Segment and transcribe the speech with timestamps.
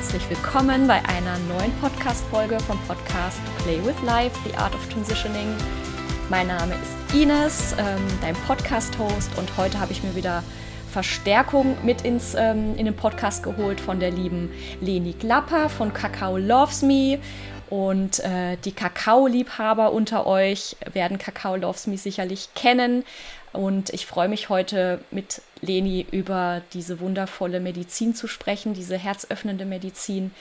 [0.00, 5.54] herzlich willkommen bei einer neuen Podcast-Folge vom Podcast Play with Life, The Art of Transitioning.
[6.30, 10.42] Mein Name ist Ines, ähm, dein Podcast-Host, und heute habe ich mir wieder
[10.90, 14.50] Verstärkung mit ins, ähm, in den Podcast geholt von der lieben
[14.80, 17.18] Leni Glapper von Kakao Loves Me.
[17.68, 23.04] Und äh, die Kakao-Liebhaber unter euch werden Kakao Loves Me sicherlich kennen.
[23.52, 29.64] Und ich freue mich heute mit Leni über diese wundervolle Medizin zu sprechen, diese herzöffnende
[29.64, 30.32] Medizin.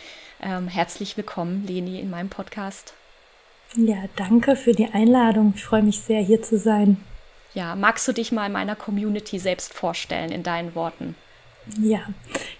[0.41, 2.93] Ähm, herzlich willkommen, Leni, in meinem Podcast.
[3.75, 5.53] Ja, danke für die Einladung.
[5.55, 6.97] Ich freue mich sehr, hier zu sein.
[7.53, 11.15] Ja, magst du dich mal in meiner Community selbst vorstellen, in deinen Worten?
[11.79, 12.01] Ja,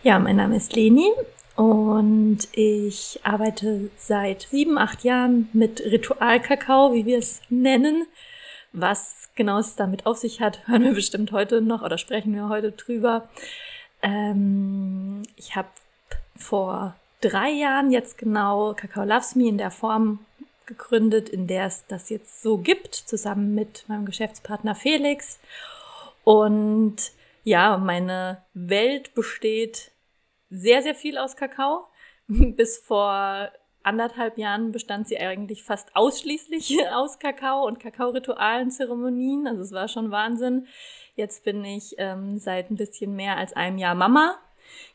[0.04, 1.10] ja, mein Name ist Leni
[1.56, 8.08] und ich arbeite seit sieben, acht Jahren mit Ritualkakao, wie wir es nennen.
[8.72, 12.50] Was genau es damit auf sich hat, hören wir bestimmt heute noch oder sprechen wir
[12.50, 13.30] heute drüber.
[14.02, 15.70] Ähm, ich habe
[16.36, 20.20] vor drei Jahren jetzt genau Kakao Loves Me in der Form
[20.66, 25.40] gegründet, in der es das jetzt so gibt, zusammen mit meinem Geschäftspartner Felix.
[26.24, 26.98] Und
[27.44, 29.92] ja, meine Welt besteht
[30.50, 31.88] sehr, sehr viel aus Kakao.
[32.28, 33.50] Bis vor
[33.84, 39.48] anderthalb Jahren bestand sie eigentlich fast ausschließlich aus Kakao und Kakao-Ritualen, Zeremonien.
[39.48, 40.68] Also es war schon Wahnsinn.
[41.16, 44.36] Jetzt bin ich ähm, seit ein bisschen mehr als einem Jahr Mama.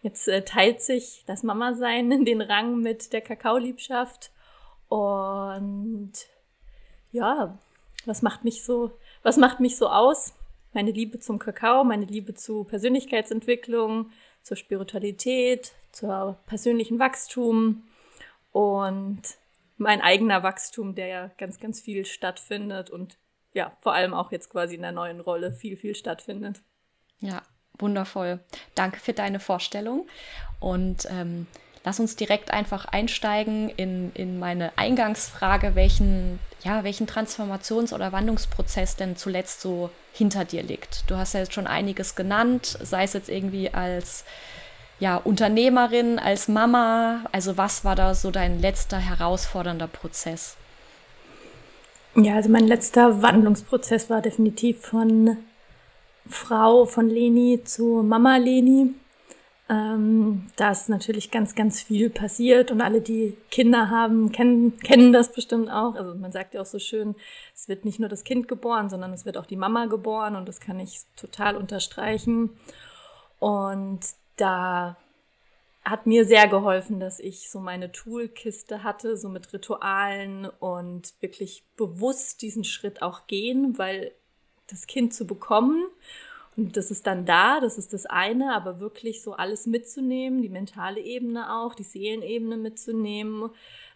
[0.03, 4.31] Jetzt äh, teilt sich das Mama-Sein in den Rang mit der Kakaoliebschaft.
[4.89, 6.13] Und
[7.11, 7.59] ja,
[8.07, 10.35] was macht mich so, was macht mich so aus?
[10.73, 14.11] Meine Liebe zum Kakao, meine Liebe zu Persönlichkeitsentwicklung,
[14.43, 17.85] zur Spiritualität, zur persönlichen Wachstum
[18.55, 19.21] und
[19.79, 23.19] mein eigener Wachstum, der ja ganz, ganz viel stattfindet und
[23.53, 26.63] ja, vor allem auch jetzt quasi in der neuen Rolle viel, viel stattfindet.
[27.19, 27.43] Ja,
[27.81, 28.39] wundervoll.
[28.77, 30.07] Danke für deine Vorstellung
[30.61, 31.49] und ähm,
[31.83, 38.95] lass uns direkt einfach einsteigen in, in meine Eingangsfrage, welchen, ja, welchen Transformations- oder Wandlungsprozess
[38.95, 41.11] denn zuletzt so hinter dir liegt.
[41.11, 44.25] Du hast ja jetzt schon einiges genannt, sei es jetzt irgendwie als
[44.99, 47.25] ja, Unternehmerin, als Mama?
[47.33, 50.57] Also was war da so dein letzter herausfordernder Prozess?
[52.17, 55.37] Ja, also mein letzter Wandlungsprozess war definitiv von
[56.29, 58.95] Frau von Leni zu Mama Leni.
[59.69, 65.13] Ähm, da ist natürlich ganz, ganz viel passiert und alle, die Kinder haben, kennen, kennen
[65.13, 65.95] das bestimmt auch.
[65.95, 67.15] Also man sagt ja auch so schön,
[67.55, 70.47] es wird nicht nur das Kind geboren, sondern es wird auch die Mama geboren und
[70.47, 72.51] das kann ich total unterstreichen.
[73.39, 74.01] Und
[74.37, 74.97] da
[75.85, 81.65] hat mir sehr geholfen, dass ich so meine Toolkiste hatte, so mit Ritualen und wirklich
[81.77, 84.13] bewusst diesen Schritt auch gehen, weil
[84.67, 85.85] das Kind zu bekommen
[86.57, 90.49] und das ist dann da, das ist das eine, aber wirklich so alles mitzunehmen, die
[90.49, 93.51] mentale Ebene auch, die Seelenebene mitzunehmen,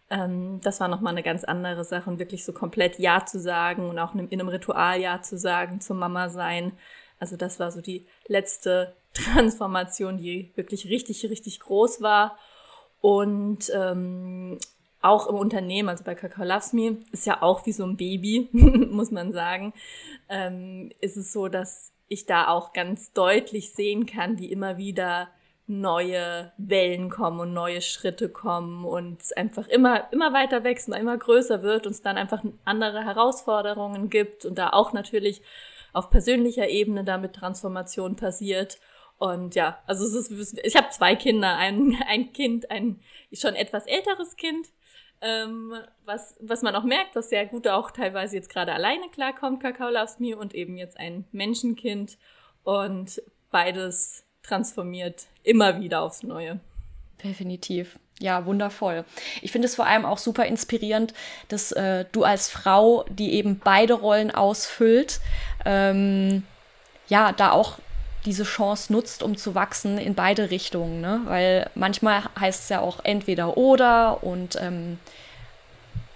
[0.09, 3.89] ähm, das war nochmal eine ganz andere Sache und wirklich so komplett Ja zu sagen
[3.89, 6.73] und auch in einem Ritual Ja zu sagen, zum Mama sein.
[7.19, 8.95] Also das war so die letzte
[9.33, 12.37] Transformation, die wirklich richtig, richtig groß war.
[13.01, 14.59] Und ähm,
[15.01, 18.49] auch im Unternehmen, also bei Kakao Loves Me, ist ja auch wie so ein Baby,
[18.51, 19.73] muss man sagen,
[20.27, 25.29] ähm, ist es so, dass ich da auch ganz deutlich sehen kann, wie immer wieder
[25.67, 30.95] neue Wellen kommen und neue Schritte kommen und es einfach immer, immer weiter wächst und
[30.95, 35.43] immer größer wird und es dann einfach andere Herausforderungen gibt und da auch natürlich
[35.93, 38.79] auf persönlicher Ebene damit Transformation passiert.
[39.19, 43.01] Und ja, also es ist, ich habe zwei Kinder, ein, ein Kind, ein
[43.33, 44.67] schon etwas älteres Kind,
[45.21, 45.73] ähm,
[46.05, 49.89] was, was man auch merkt, was sehr gut auch teilweise jetzt gerade alleine klarkommt, Kakao
[49.89, 52.17] Loves Me, und eben jetzt ein Menschenkind.
[52.63, 53.21] Und
[53.51, 56.61] beides transformiert immer wieder aufs Neue.
[57.21, 57.99] Definitiv.
[58.21, 59.03] Ja, wundervoll.
[59.41, 61.13] Ich finde es vor allem auch super inspirierend,
[61.49, 65.19] dass äh, du als Frau, die eben beide Rollen ausfüllt,
[65.65, 66.43] ähm,
[67.07, 67.79] ja, da auch
[68.29, 71.01] diese Chance nutzt, um zu wachsen in beide Richtungen.
[71.01, 71.21] Ne?
[71.25, 74.99] Weil manchmal heißt es ja auch entweder oder und ähm,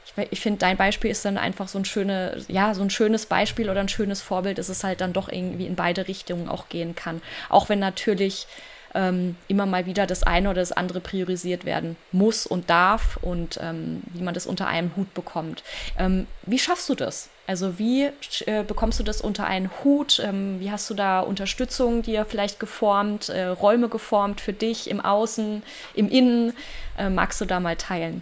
[0.06, 3.26] ich, ich finde, dein Beispiel ist dann einfach so ein schöne, ja, so ein schönes
[3.26, 6.70] Beispiel oder ein schönes Vorbild, dass es halt dann doch irgendwie in beide Richtungen auch
[6.70, 7.20] gehen kann.
[7.50, 8.46] Auch wenn natürlich
[8.94, 13.60] ähm, immer mal wieder das eine oder das andere priorisiert werden muss und darf und
[13.60, 15.64] ähm, wie man das unter einem Hut bekommt.
[15.98, 17.30] Ähm, wie schaffst du das?
[17.46, 18.10] Also wie
[18.46, 20.22] äh, bekommst du das unter einen Hut?
[20.24, 25.02] Ähm, wie hast du da Unterstützung dir vielleicht geformt, äh, Räume geformt für dich im
[25.02, 25.62] Außen,
[25.94, 26.54] im Innen?
[26.98, 28.22] Äh, magst du da mal teilen?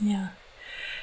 [0.00, 0.30] Ja,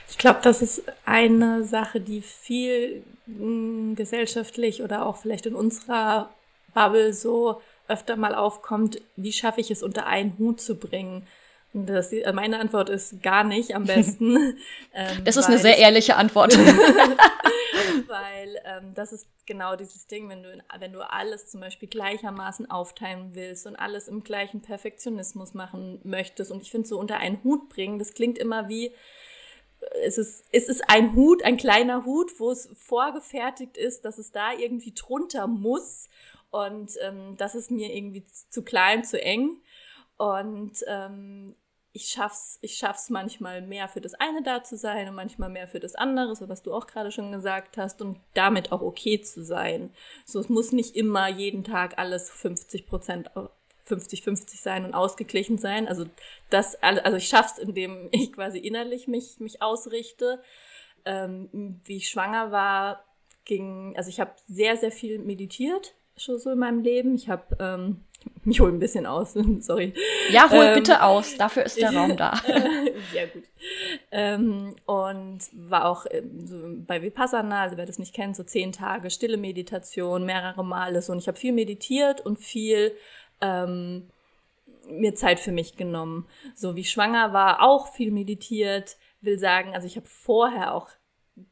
[0.10, 5.56] ich glaube, das ist eine Sache, die viel mh, hm, gesellschaftlich oder auch vielleicht in
[5.56, 6.30] unserer
[6.74, 11.28] Bubble so öfter mal aufkommt, wie schaffe ich es unter einen Hut zu bringen?
[11.74, 14.36] Das, äh, meine Antwort ist gar nicht am besten.
[14.94, 16.58] ähm, das ist eine sehr ehrliche Antwort.
[18.08, 20.50] weil ähm, das ist genau dieses Ding, wenn du,
[20.80, 26.52] wenn du alles zum Beispiel gleichermaßen aufteilen willst und alles im gleichen Perfektionismus machen möchtest
[26.52, 28.92] und ich finde so unter einen Hut bringen, das klingt immer wie,
[30.04, 34.32] es ist, es ist ein Hut, ein kleiner Hut, wo es vorgefertigt ist, dass es
[34.32, 36.10] da irgendwie drunter muss
[36.52, 39.62] und ähm, das ist mir irgendwie zu klein, zu eng.
[40.20, 41.56] Und ähm,
[41.94, 45.68] ich schaff's, ich schaff's manchmal mehr für das eine da zu sein und manchmal mehr
[45.68, 49.22] für das andere, so was du auch gerade schon gesagt hast, und damit auch okay
[49.22, 49.92] zu sein.
[50.26, 53.32] So, es muss nicht immer jeden Tag alles 50 Prozent
[53.88, 55.88] 50-50 sein und ausgeglichen sein.
[55.88, 56.06] Also
[56.50, 60.44] das, also ich schaff's, indem ich quasi innerlich mich, mich ausrichte.
[61.06, 63.06] Ähm, wie ich schwanger war,
[63.46, 67.16] ging, also ich habe sehr, sehr viel meditiert schon so in meinem Leben.
[67.16, 68.02] Ich habe ähm,
[68.44, 69.94] mich hole ein bisschen aus, sorry.
[70.32, 72.42] Ja, hol ähm, bitte aus, dafür ist der Raum da.
[73.12, 73.44] Sehr gut.
[74.12, 76.58] Ähm, und war auch ähm, so
[76.88, 81.12] bei Vipassana, also wer das nicht kennt, so zehn Tage stille Meditation, mehrere Male so.
[81.12, 82.94] Und ich habe viel meditiert und viel
[83.42, 84.10] ähm,
[84.90, 86.28] mir Zeit für mich genommen.
[86.56, 88.98] So wie ich schwanger war, auch viel meditiert.
[89.22, 90.90] Will sagen, also ich habe vorher auch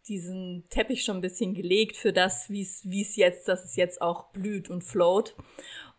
[0.08, 4.32] diesen Teppich schon ein bisschen gelegt für das, wie es jetzt, dass es jetzt auch
[4.32, 5.36] blüht und float.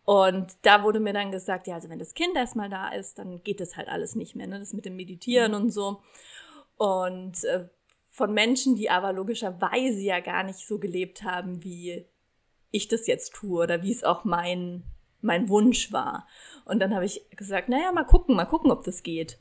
[0.09, 3.43] Und da wurde mir dann gesagt, ja, also wenn das Kind erstmal da ist, dann
[3.43, 4.57] geht das halt alles nicht mehr, ne?
[4.57, 6.01] Das mit dem Meditieren und so.
[6.77, 7.67] Und äh,
[8.09, 12.07] von Menschen, die aber logischerweise ja gar nicht so gelebt haben, wie
[12.71, 14.83] ich das jetzt tue oder wie es auch mein,
[15.21, 16.27] mein Wunsch war.
[16.65, 19.37] Und dann habe ich gesagt, naja, mal gucken, mal gucken, ob das geht.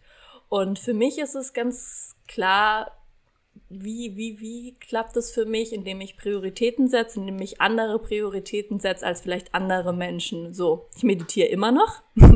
[0.51, 2.95] Und für mich ist es ganz klar,
[3.71, 8.81] wie, wie, wie klappt das für mich, indem ich Prioritäten setze, indem ich andere Prioritäten
[8.81, 10.55] setze als vielleicht andere Menschen.
[10.55, 12.03] So, ich meditiere immer noch,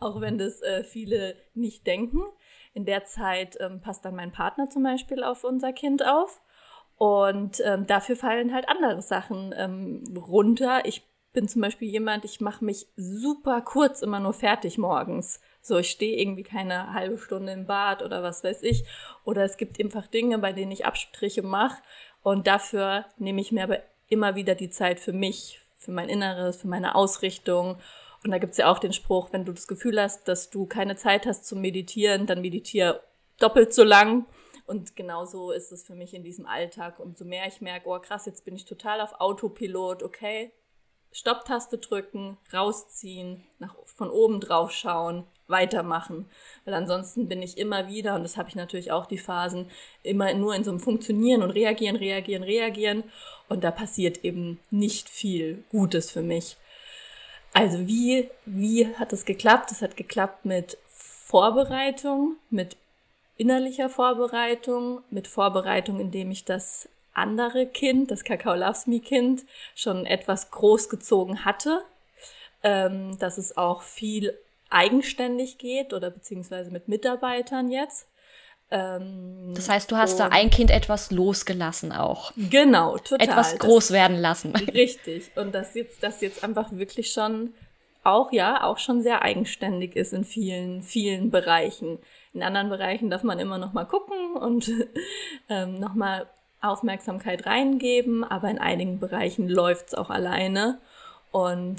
[0.00, 2.20] auch wenn das äh, viele nicht denken.
[2.74, 6.40] In der Zeit ähm, passt dann mein Partner zum Beispiel auf unser Kind auf.
[6.96, 10.86] Und ähm, dafür fallen halt andere Sachen ähm, runter.
[10.86, 15.40] Ich bin zum Beispiel jemand, ich mache mich super kurz immer nur fertig morgens.
[15.64, 18.84] So, ich stehe irgendwie keine halbe Stunde im Bad oder was weiß ich.
[19.24, 21.80] Oder es gibt einfach Dinge, bei denen ich Abstriche mache.
[22.22, 23.78] Und dafür nehme ich mir aber
[24.08, 27.78] immer wieder die Zeit für mich, für mein Inneres, für meine Ausrichtung.
[28.24, 30.96] Und da gibt's ja auch den Spruch, wenn du das Gefühl hast, dass du keine
[30.96, 33.00] Zeit hast zum Meditieren, dann meditiere
[33.38, 34.26] doppelt so lang.
[34.66, 36.98] Und genauso ist es für mich in diesem Alltag.
[36.98, 40.52] Umso mehr ich merke, oh krass, jetzt bin ich total auf Autopilot, okay,
[41.12, 46.28] Stopptaste drücken, rausziehen, nach, von oben drauf schauen, weitermachen.
[46.64, 49.70] Weil ansonsten bin ich immer wieder, und das habe ich natürlich auch die Phasen,
[50.02, 53.04] immer nur in so einem Funktionieren und reagieren, reagieren, reagieren.
[53.48, 56.56] Und da passiert eben nicht viel Gutes für mich.
[57.52, 59.70] Also wie, wie hat das geklappt?
[59.70, 62.76] Es hat geklappt mit Vorbereitung, mit
[63.36, 69.44] innerlicher Vorbereitung, mit Vorbereitung, indem ich das andere Kind, das Kakao Loves Me Kind,
[69.74, 71.82] schon etwas großgezogen hatte,
[72.62, 74.38] ähm, dass es auch viel
[74.72, 78.08] eigenständig geht oder beziehungsweise mit Mitarbeitern jetzt.
[78.70, 82.32] Ähm, das heißt, du hast da ein Kind etwas losgelassen auch.
[82.36, 83.28] Genau, total.
[83.28, 84.56] Etwas groß das, werden lassen.
[84.74, 85.30] Richtig.
[85.36, 87.52] Und das jetzt, das jetzt einfach wirklich schon
[88.02, 91.98] auch, ja, auch schon sehr eigenständig ist in vielen, vielen Bereichen.
[92.32, 94.70] In anderen Bereichen darf man immer noch mal gucken und
[95.48, 96.26] ähm, noch mal
[96.62, 100.80] Aufmerksamkeit reingeben, aber in einigen Bereichen läuft's auch alleine
[101.30, 101.76] und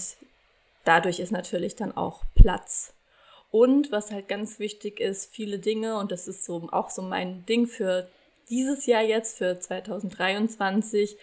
[0.83, 2.93] dadurch ist natürlich dann auch Platz.
[3.51, 7.45] Und was halt ganz wichtig ist, viele Dinge, und das ist so auch so mein
[7.45, 8.07] Ding für
[8.49, 11.17] dieses Jahr jetzt, für 2023,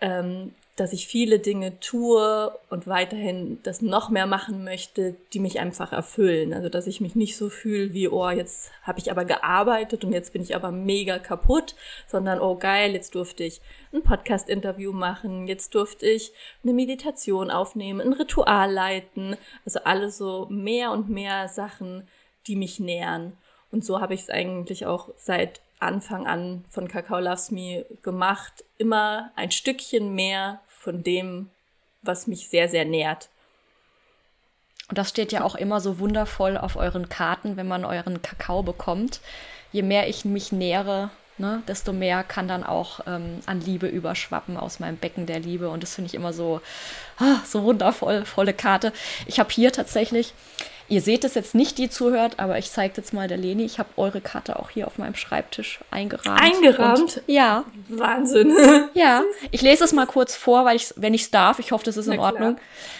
[0.00, 5.58] ähm, dass ich viele Dinge tue und weiterhin das noch mehr machen möchte, die mich
[5.58, 6.54] einfach erfüllen.
[6.54, 10.12] Also dass ich mich nicht so fühle wie, oh, jetzt habe ich aber gearbeitet und
[10.12, 11.74] jetzt bin ich aber mega kaputt,
[12.06, 13.60] sondern oh geil, jetzt durfte ich
[13.92, 16.32] ein Podcast-Interview machen, jetzt durfte ich
[16.62, 19.36] eine Meditation aufnehmen, ein Ritual leiten.
[19.64, 22.06] Also alles so mehr und mehr Sachen,
[22.46, 23.36] die mich nähern.
[23.72, 28.64] Und so habe ich es eigentlich auch seit Anfang an von Kakao Loves Me gemacht.
[28.78, 31.50] Immer ein Stückchen mehr von dem,
[32.02, 33.28] was mich sehr, sehr nährt.
[34.88, 38.62] Und das steht ja auch immer so wundervoll auf euren Karten, wenn man euren Kakao
[38.62, 39.20] bekommt.
[39.70, 44.56] Je mehr ich mich nähere, ne, desto mehr kann dann auch ähm, an Liebe überschwappen
[44.56, 45.68] aus meinem Becken der Liebe.
[45.68, 46.62] Und das finde ich immer so,
[47.18, 48.92] ah, so wundervoll, volle Karte.
[49.26, 50.32] Ich habe hier tatsächlich
[50.90, 53.64] Ihr seht es jetzt nicht, die zuhört, aber ich zeige jetzt mal der Leni.
[53.64, 56.40] Ich habe eure Karte auch hier auf meinem Schreibtisch eingerahmt.
[56.40, 57.00] Eingerahmt?
[57.00, 57.64] Und, ja.
[57.88, 58.54] Wahnsinn.
[58.94, 61.84] Ja, ich lese es mal kurz vor, weil ich, wenn ich es darf, ich hoffe,
[61.84, 62.56] das ist in Ordnung.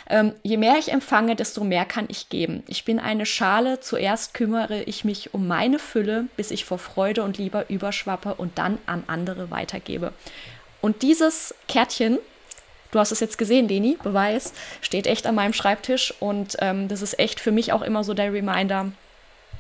[0.09, 2.63] Ähm, je mehr ich empfange, desto mehr kann ich geben.
[2.67, 7.23] Ich bin eine Schale, zuerst kümmere ich mich um meine Fülle, bis ich vor Freude
[7.25, 10.13] und Liebe überschwappe und dann an andere weitergebe.
[10.81, 12.19] Und dieses Kärtchen,
[12.91, 17.03] du hast es jetzt gesehen, Leni, Beweis, steht echt an meinem Schreibtisch und ähm, das
[17.03, 18.93] ist echt für mich auch immer so der Reminder,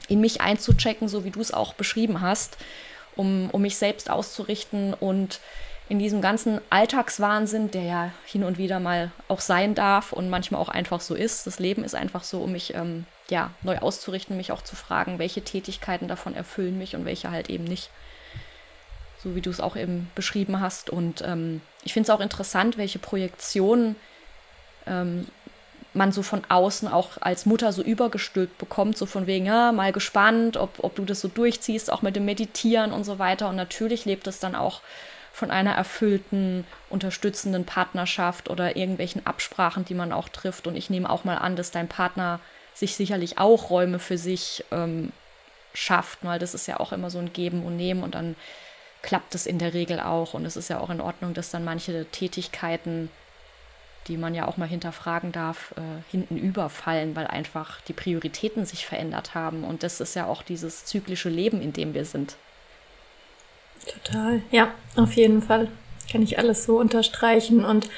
[0.08, 2.56] in mich einzuchecken, so wie du es auch beschrieben hast,
[3.16, 5.40] um, um mich selbst auszurichten und
[5.88, 10.60] in diesem ganzen Alltagswahnsinn, der ja hin und wieder mal auch sein darf und manchmal
[10.60, 11.46] auch einfach so ist.
[11.46, 15.18] Das Leben ist einfach so, um mich ähm, ja, neu auszurichten, mich auch zu fragen,
[15.18, 17.90] welche Tätigkeiten davon erfüllen mich und welche halt eben nicht.
[19.22, 20.90] So wie du es auch eben beschrieben hast.
[20.90, 23.96] Und ähm, ich finde es auch interessant, welche Projektionen
[24.86, 25.26] ähm,
[25.94, 29.92] man so von außen auch als Mutter so übergestülpt bekommt, so von wegen, ja, mal
[29.92, 33.48] gespannt, ob, ob du das so durchziehst, auch mit dem Meditieren und so weiter.
[33.48, 34.80] Und natürlich lebt es dann auch
[35.32, 40.66] von einer erfüllten, unterstützenden Partnerschaft oder irgendwelchen Absprachen, die man auch trifft.
[40.66, 42.40] Und ich nehme auch mal an, dass dein Partner
[42.74, 45.12] sich sicherlich auch Räume für sich ähm,
[45.74, 48.36] schafft, weil das ist ja auch immer so ein Geben und Nehmen und dann
[49.02, 50.34] klappt es in der Regel auch.
[50.34, 53.10] Und es ist ja auch in Ordnung, dass dann manche Tätigkeiten
[54.08, 58.86] die man ja auch mal hinterfragen darf, äh, hinten überfallen, weil einfach die Prioritäten sich
[58.86, 59.64] verändert haben.
[59.64, 62.36] Und das ist ja auch dieses zyklische Leben, in dem wir sind.
[63.86, 65.68] Total, ja, auf jeden Fall.
[66.10, 67.64] Kann ich alles so unterstreichen.
[67.64, 67.88] Und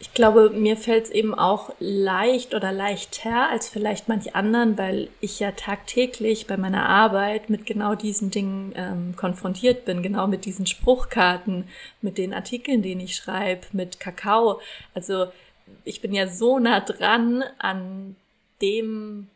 [0.00, 5.08] ich glaube, mir fällt es eben auch leicht oder leichter als vielleicht manch anderen, weil
[5.20, 10.44] ich ja tagtäglich bei meiner Arbeit mit genau diesen Dingen ähm, konfrontiert bin, genau mit
[10.44, 11.64] diesen Spruchkarten,
[12.00, 14.60] mit den Artikeln, den ich schreibe, mit Kakao.
[14.94, 15.26] Also
[15.84, 18.14] ich bin ja so nah dran an
[18.62, 19.26] dem,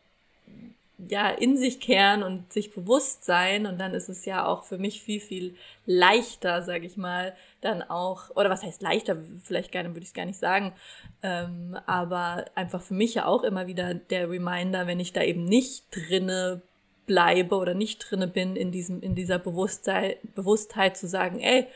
[1.09, 4.77] ja in sich kehren und sich bewusst sein und dann ist es ja auch für
[4.77, 5.55] mich viel viel
[5.85, 9.17] leichter, sage ich mal, dann auch oder was heißt leichter?
[9.43, 10.73] Vielleicht gerne würde ich es gar nicht sagen,
[11.21, 15.45] ähm, aber einfach für mich ja auch immer wieder der Reminder, wenn ich da eben
[15.45, 16.61] nicht drinne
[17.05, 21.67] bleibe oder nicht drinne bin in diesem in dieser Bewusstheit Bewusstheit zu sagen, ey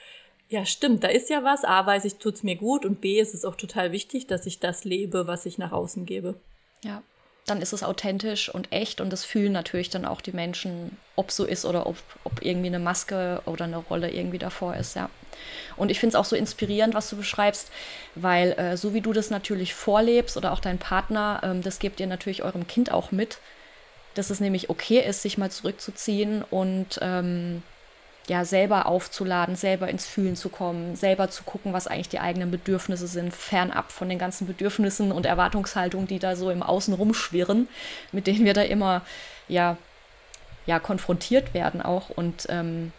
[0.49, 1.65] ja, stimmt, da ist ja was.
[1.65, 4.59] A, weiß ich, tut's mir gut und B, ist es auch total wichtig, dass ich
[4.59, 6.39] das lebe, was ich nach außen gebe.
[6.83, 7.03] Ja,
[7.47, 11.31] dann ist es authentisch und echt und das fühlen natürlich dann auch die Menschen, ob
[11.31, 15.09] so ist oder ob, ob irgendwie eine Maske oder eine Rolle irgendwie davor ist, ja.
[15.75, 17.71] Und ich finde es auch so inspirierend, was du beschreibst,
[18.15, 21.99] weil äh, so wie du das natürlich vorlebst oder auch dein Partner, ähm, das gebt
[21.99, 23.37] ihr natürlich eurem Kind auch mit,
[24.15, 27.63] dass es nämlich okay ist, sich mal zurückzuziehen und ähm,
[28.27, 32.51] ja, selber aufzuladen, selber ins Fühlen zu kommen, selber zu gucken, was eigentlich die eigenen
[32.51, 37.69] Bedürfnisse sind, fernab von den ganzen Bedürfnissen und Erwartungshaltungen, die da so im Außen rumschwirren,
[38.11, 39.01] mit denen wir da immer,
[39.47, 39.77] ja,
[40.65, 42.09] ja, konfrontiert werden auch.
[42.09, 42.91] Und ähm,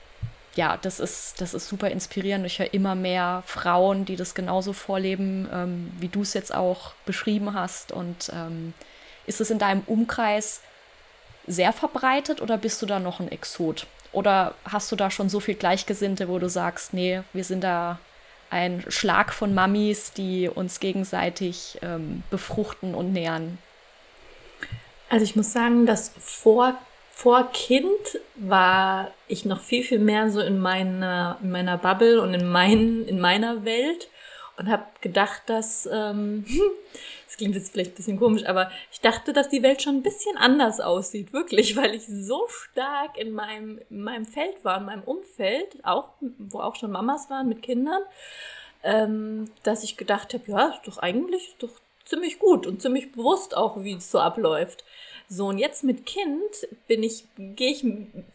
[0.54, 2.46] ja, das ist, das ist super inspirierend.
[2.46, 6.94] Ich höre immer mehr Frauen, die das genauso vorleben, ähm, wie du es jetzt auch
[7.04, 7.92] beschrieben hast.
[7.92, 8.72] Und ähm,
[9.26, 10.62] ist es in deinem Umkreis
[11.46, 13.86] sehr verbreitet oder bist du da noch ein Exot?
[14.18, 18.00] Oder hast du da schon so viel Gleichgesinnte, wo du sagst, nee, wir sind da
[18.50, 23.58] ein Schlag von Mamis, die uns gegenseitig ähm, befruchten und nähern?
[25.08, 26.74] Also ich muss sagen, dass vor,
[27.12, 32.34] vor Kind war ich noch viel, viel mehr so in meiner, in meiner Bubble und
[32.34, 34.08] in, mein, in meiner Welt
[34.58, 36.44] und habe gedacht, dass ähm,
[37.38, 40.36] klingt jetzt vielleicht ein bisschen komisch, aber ich dachte, dass die Welt schon ein bisschen
[40.36, 45.04] anders aussieht, wirklich, weil ich so stark in meinem, in meinem Feld war, in meinem
[45.04, 48.02] Umfeld, auch, wo auch schon Mamas waren mit Kindern,
[48.82, 53.12] ähm, dass ich gedacht habe, ja, ist doch eigentlich ist doch ziemlich gut und ziemlich
[53.12, 54.84] bewusst auch, wie es so abläuft.
[55.30, 57.84] So, und jetzt mit Kind bin ich, gehe ich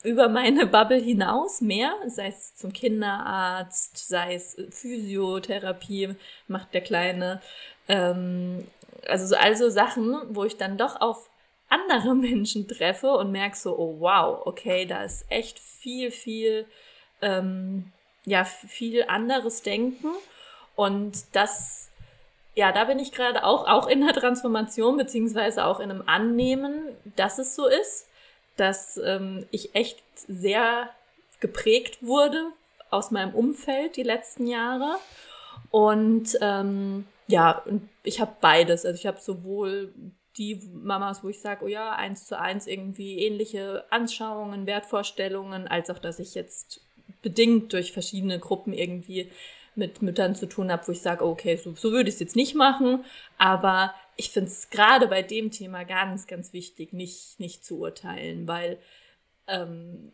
[0.03, 6.15] über meine Bubble hinaus mehr, sei es zum Kinderarzt, sei es Physiotherapie,
[6.47, 7.41] macht der Kleine,
[7.87, 8.67] ähm,
[9.07, 11.31] also so also Sachen, wo ich dann doch auf
[11.67, 16.67] andere Menschen treffe und merke so, oh wow, okay, da ist echt viel, viel,
[17.23, 17.91] ähm,
[18.25, 20.09] ja, viel anderes Denken.
[20.75, 21.89] Und das,
[22.55, 26.89] ja, da bin ich gerade auch, auch in der Transformation, beziehungsweise auch in einem Annehmen,
[27.15, 28.07] dass es so ist,
[28.57, 30.89] dass ähm, ich echt sehr
[31.39, 32.45] geprägt wurde
[32.91, 34.97] aus meinem Umfeld die letzten Jahre.
[35.71, 37.63] Und ähm, ja,
[38.03, 38.85] ich habe beides.
[38.85, 39.91] Also ich habe sowohl
[40.37, 45.89] die Mamas, wo ich sage, oh ja, eins zu eins irgendwie ähnliche Anschauungen, Wertvorstellungen, als
[45.89, 46.81] auch, dass ich jetzt
[47.21, 49.31] bedingt durch verschiedene Gruppen irgendwie
[49.75, 52.35] mit Müttern zu tun habe, wo ich sage, okay, so, so würde ich es jetzt
[52.35, 53.03] nicht machen,
[53.37, 58.47] aber ich finde es gerade bei dem Thema ganz, ganz wichtig, nicht, nicht zu urteilen,
[58.47, 58.77] weil
[59.47, 60.11] ähm,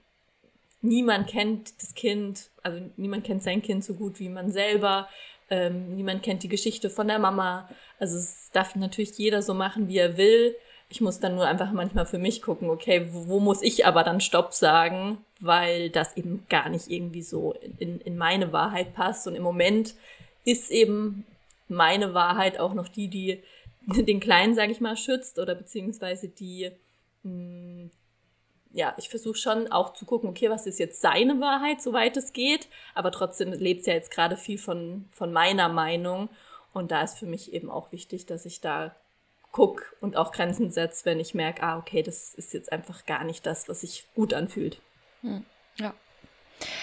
[0.81, 5.09] niemand kennt das Kind, also niemand kennt sein Kind so gut wie man selber.
[5.49, 7.69] Ähm, niemand kennt die Geschichte von der Mama.
[7.99, 10.55] Also es darf natürlich jeder so machen, wie er will.
[10.89, 14.03] Ich muss dann nur einfach manchmal für mich gucken, okay, wo, wo muss ich aber
[14.03, 19.27] dann Stopp sagen, weil das eben gar nicht irgendwie so in, in meine Wahrheit passt.
[19.27, 19.93] Und im Moment
[20.45, 21.25] ist eben
[21.67, 23.43] meine Wahrheit auch noch die, die
[23.85, 26.71] den Kleinen, sage ich mal, schützt oder beziehungsweise die,
[27.23, 27.91] mh, hm,
[28.71, 32.33] ja, ich versuche schon auch zu gucken, okay, was ist jetzt seine Wahrheit, soweit es
[32.33, 36.29] geht, aber trotzdem lebt es ja jetzt gerade viel von, von meiner Meinung
[36.71, 38.95] und da ist für mich eben auch wichtig, dass ich da
[39.51, 43.23] gucke und auch Grenzen setze, wenn ich merke, ah, okay, das ist jetzt einfach gar
[43.23, 44.79] nicht das, was sich gut anfühlt.
[45.21, 45.45] Hm,
[45.77, 45.93] ja.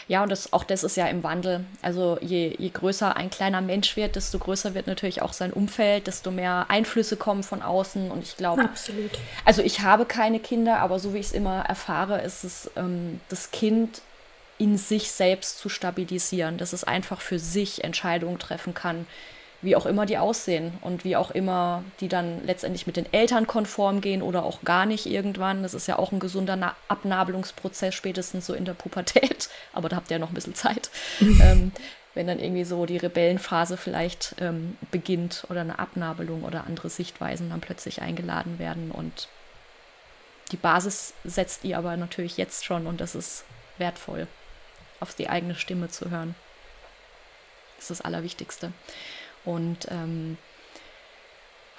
[0.08, 1.64] Ja, und das, auch das ist ja im Wandel.
[1.82, 6.06] Also je, je größer ein kleiner Mensch wird, desto größer wird natürlich auch sein Umfeld,
[6.06, 8.10] desto mehr Einflüsse kommen von außen.
[8.10, 9.10] Und ich glaube, absolut.
[9.44, 13.20] Also ich habe keine Kinder, aber so wie ich es immer erfahre, ist es ähm,
[13.28, 14.00] das Kind
[14.58, 19.06] in sich selbst zu stabilisieren, dass es einfach für sich Entscheidungen treffen kann,
[19.62, 23.46] wie auch immer die aussehen und wie auch immer die dann letztendlich mit den Eltern
[23.46, 25.62] konform gehen oder auch gar nicht irgendwann.
[25.62, 29.96] Das ist ja auch ein gesunder Na Abnabelungsprozess, spätestens so in der Pubertät, aber da
[29.96, 30.90] habt ihr ja noch ein bisschen Zeit.
[31.20, 31.72] ähm,
[32.14, 37.50] wenn dann irgendwie so die Rebellenphase vielleicht ähm, beginnt oder eine Abnabelung oder andere Sichtweisen
[37.50, 39.28] dann plötzlich eingeladen werden und
[40.52, 43.44] die Basis setzt ihr aber natürlich jetzt schon und das ist
[43.78, 44.28] wertvoll,
[45.00, 46.34] auf die eigene Stimme zu hören.
[47.76, 48.72] Das ist das Allerwichtigste.
[49.46, 50.36] Und ähm,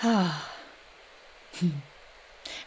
[0.01, 0.31] ah,
[1.59, 1.81] hm.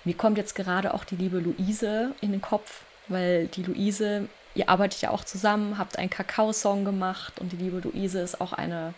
[0.04, 4.69] mir kommt jetzt gerade auch die liebe Luise in den Kopf, weil die Luise, ihr
[4.69, 8.95] arbeitet ja auch zusammen, habt einen Kakao-Song gemacht und die liebe Luise ist auch eine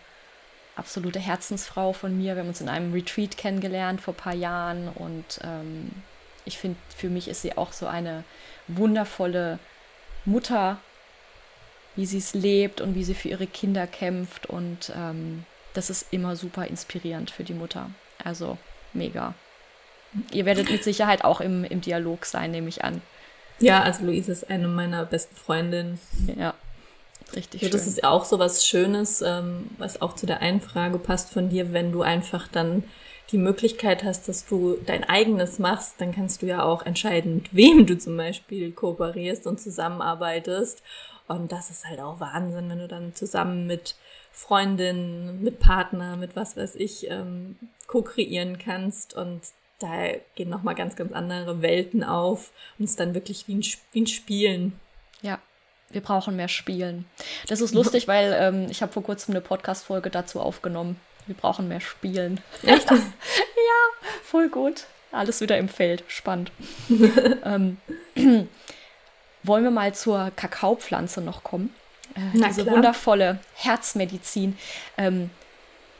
[0.75, 2.35] absolute Herzensfrau von mir.
[2.35, 5.91] Wir haben uns in einem Retreat kennengelernt vor ein paar Jahren und ähm,
[6.45, 8.23] ich finde, für mich ist sie auch so eine
[8.67, 9.59] wundervolle
[10.25, 10.79] Mutter,
[11.95, 16.07] wie sie es lebt und wie sie für ihre Kinder kämpft und ähm, das ist
[16.11, 17.89] immer super inspirierend für die Mutter.
[18.23, 18.57] Also
[18.93, 19.33] mega.
[20.31, 23.01] Ihr werdet mit Sicherheit auch im, im Dialog sein, nehme ich an.
[23.59, 25.99] Ja, also Luise ist eine meiner besten Freundinnen.
[26.37, 26.53] Ja,
[27.35, 27.71] richtig ja, schön.
[27.71, 31.49] Das ist auch so was Schönes, ähm, was auch zu der einen Frage passt von
[31.49, 32.83] dir, wenn du einfach dann
[33.31, 37.55] die Möglichkeit hast, dass du dein eigenes machst, dann kannst du ja auch entscheiden, mit
[37.55, 40.83] wem du zum Beispiel kooperierst und zusammenarbeitest.
[41.27, 43.95] Und das ist halt auch Wahnsinn, wenn du dann zusammen mit
[44.33, 47.55] Freundin, mit Partner, mit was weiß ich, ähm,
[47.87, 49.41] co-kreieren kannst und
[49.77, 53.63] da gehen nochmal ganz, ganz andere Welten auf und es ist dann wirklich wie ein,
[53.91, 54.79] wie ein Spielen.
[55.21, 55.39] Ja,
[55.91, 57.05] wir brauchen mehr Spielen.
[57.47, 60.99] Das ist lustig, weil ähm, ich habe vor kurzem eine Podcast-Folge dazu aufgenommen.
[61.27, 62.41] Wir brauchen mehr Spielen.
[62.63, 62.89] Echt?
[62.91, 62.97] ja,
[64.23, 64.85] voll gut.
[65.11, 66.03] Alles wieder im Feld.
[66.07, 66.51] Spannend.
[67.45, 67.77] ähm,
[69.43, 71.73] wollen wir mal zur Kakaopflanze noch kommen?
[72.15, 72.75] Äh, diese klar.
[72.75, 74.57] wundervolle Herzmedizin.
[74.97, 75.29] Ähm,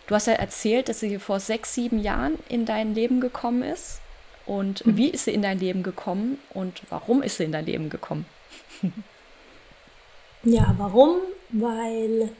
[0.07, 3.99] du hast ja erzählt, dass sie vor sechs, sieben Jahren in dein Leben gekommen ist.
[4.45, 4.97] Und mhm.
[4.97, 8.25] wie ist sie in dein Leben gekommen und warum ist sie in dein Leben gekommen?
[10.43, 11.17] ja, warum?
[11.49, 12.31] Weil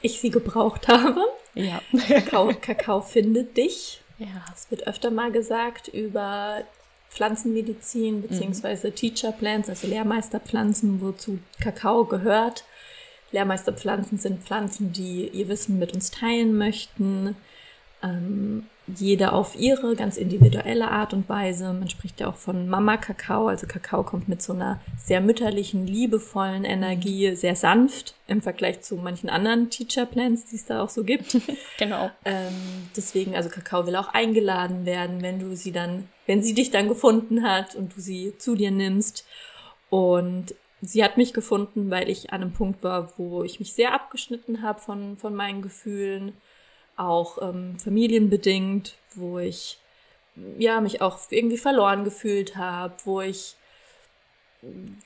[0.00, 1.20] ich sie gebraucht habe.
[1.54, 1.80] Ja.
[2.08, 4.02] Kakao, Kakao findet dich.
[4.18, 4.44] Ja.
[4.54, 6.62] Es wird öfter mal gesagt über
[7.14, 8.94] Pflanzenmedizin beziehungsweise mhm.
[8.96, 12.64] Teacher Plants, also Lehrmeisterpflanzen, wozu Kakao gehört.
[13.32, 17.36] Lehrmeisterpflanzen sind Pflanzen, die ihr Wissen mit uns teilen möchten.
[18.02, 21.72] Ähm, jede auf ihre ganz individuelle Art und Weise.
[21.72, 23.48] Man spricht ja auch von Mama Kakao.
[23.48, 28.96] Also Kakao kommt mit so einer sehr mütterlichen, liebevollen Energie, sehr sanft im Vergleich zu
[28.96, 31.38] manchen anderen Teacher Plants, die es da auch so gibt.
[31.78, 32.10] genau.
[32.24, 32.52] Ähm,
[32.94, 36.88] deswegen, also Kakao will auch eingeladen werden, wenn du sie dann, wenn sie dich dann
[36.88, 39.26] gefunden hat und du sie zu dir nimmst.
[39.90, 43.92] Und sie hat mich gefunden, weil ich an einem Punkt war, wo ich mich sehr
[43.94, 46.32] abgeschnitten habe von, von meinen Gefühlen
[46.96, 49.78] auch ähm, familienbedingt, wo ich
[50.58, 53.56] ja mich auch irgendwie verloren gefühlt habe, wo ich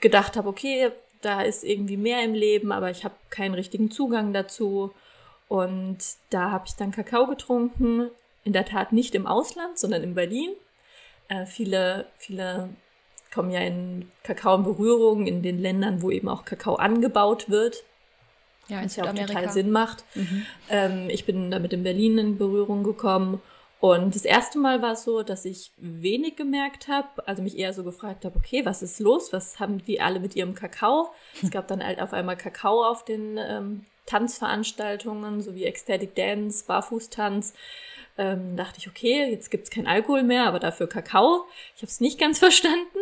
[0.00, 4.32] gedacht habe, okay, da ist irgendwie mehr im Leben, aber ich habe keinen richtigen Zugang
[4.32, 4.92] dazu.
[5.48, 5.98] Und
[6.30, 8.10] da habe ich dann Kakao getrunken,
[8.44, 10.50] in der Tat nicht im Ausland, sondern in Berlin.
[11.28, 12.70] Äh, viele, viele
[13.32, 17.84] kommen ja in Kakao in Berührung in den Ländern, wo eben auch Kakao angebaut wird.
[18.68, 20.04] Ja, was ja auch total Sinn macht.
[20.14, 20.46] Mhm.
[20.68, 23.40] Ähm, ich bin damit in Berlin in Berührung gekommen.
[23.80, 27.72] Und das erste Mal war es so, dass ich wenig gemerkt habe, also mich eher
[27.72, 29.32] so gefragt habe, okay, was ist los?
[29.32, 31.10] Was haben die alle mit ihrem Kakao?
[31.42, 36.64] Es gab dann halt auf einmal Kakao auf den ähm, Tanzveranstaltungen, so wie Ecstatic Dance,
[36.66, 37.54] Barfußtanz.
[38.16, 41.46] Ähm, dachte ich, okay, jetzt gibt's kein Alkohol mehr, aber dafür Kakao.
[41.76, 42.98] Ich habe es nicht ganz verstanden.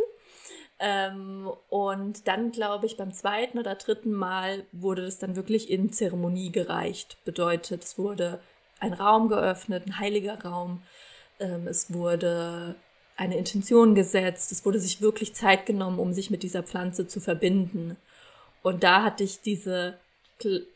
[0.79, 5.93] Ähm, und dann, glaube ich, beim zweiten oder dritten Mal wurde das dann wirklich in
[5.93, 7.17] Zeremonie gereicht.
[7.25, 8.41] Bedeutet, es wurde
[8.79, 10.83] ein Raum geöffnet, ein heiliger Raum.
[11.41, 12.75] Ähm, es wurde
[13.17, 14.53] eine Intention gesetzt.
[14.53, 17.97] Es wurde sich wirklich Zeit genommen, um sich mit dieser Pflanze zu verbinden.
[18.63, 19.99] Und da hatte ich diese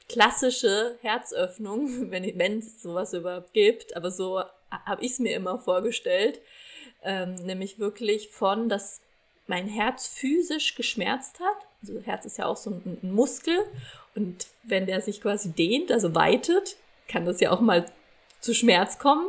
[0.09, 6.41] klassische Herzöffnung, wenn es sowas überhaupt gibt, aber so habe ich es mir immer vorgestellt,
[7.03, 9.01] ähm, nämlich wirklich von, dass
[9.47, 11.67] mein Herz physisch geschmerzt hat.
[11.83, 13.59] Also Herz ist ja auch so ein, ein Muskel
[14.15, 16.77] und wenn der sich quasi dehnt, also weitet,
[17.09, 17.87] kann das ja auch mal
[18.41, 19.27] zu Schmerz kommen.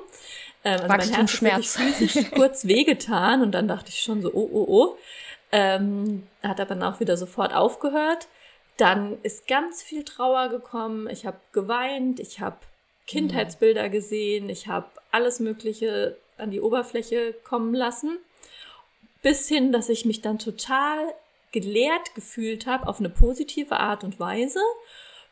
[0.64, 1.78] Ähm, also mein Herz Schmerz.
[1.78, 4.98] hat physisch kurz wehgetan und dann dachte ich schon so, oh, oh, oh.
[5.52, 8.28] Ähm, hat aber dann auch wieder sofort aufgehört.
[8.78, 11.08] Dann ist ganz viel Trauer gekommen.
[11.10, 12.58] Ich habe geweint, ich habe
[13.08, 18.18] Kindheitsbilder gesehen, ich habe alles Mögliche an die Oberfläche kommen lassen.
[19.22, 21.14] Bis hin, dass ich mich dann total
[21.52, 24.62] gelehrt gefühlt habe auf eine positive Art und Weise.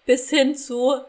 [0.05, 1.01] Bis hin zu,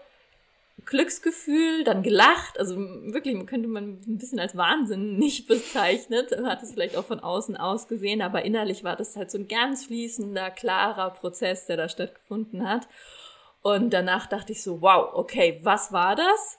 [0.84, 2.58] Glücksgefühl, dann gelacht.
[2.58, 6.36] Also wirklich, könnte man ein bisschen als Wahnsinn nicht bezeichnet.
[6.44, 9.48] Hat es vielleicht auch von außen aus gesehen, aber innerlich war das halt so ein
[9.48, 12.88] ganz fließender, klarer Prozess, der da stattgefunden hat.
[13.62, 16.58] Und danach dachte ich so, wow, okay, was war das?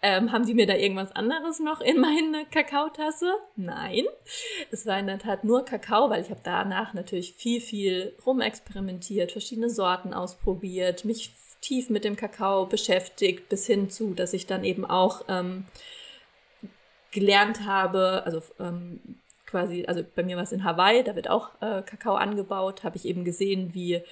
[0.00, 3.32] Ähm, haben die mir da irgendwas anderes noch in meine Kakaotasse?
[3.56, 4.04] Nein.
[4.70, 9.32] Es war in der Tat nur Kakao, weil ich habe danach natürlich viel, viel rumexperimentiert,
[9.32, 14.64] verschiedene Sorten ausprobiert, mich tief mit dem Kakao beschäftigt, bis hin zu, dass ich dann
[14.64, 15.66] eben auch ähm,
[17.10, 19.00] gelernt habe, also ähm,
[19.46, 22.96] quasi, also bei mir war es in Hawaii, da wird auch äh, Kakao angebaut, habe
[22.96, 24.02] ich eben gesehen, wie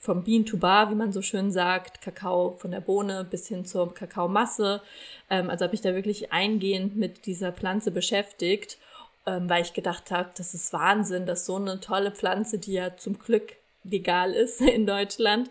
[0.00, 3.66] vom Bean to Bar, wie man so schön sagt, Kakao von der Bohne bis hin
[3.66, 4.80] zur Kakaomasse.
[5.28, 8.78] Ähm, also habe ich da wirklich eingehend mit dieser Pflanze beschäftigt,
[9.26, 12.96] ähm, weil ich gedacht habe, das ist Wahnsinn, dass so eine tolle Pflanze, die ja
[12.96, 13.52] zum Glück
[13.84, 15.50] legal ist in Deutschland,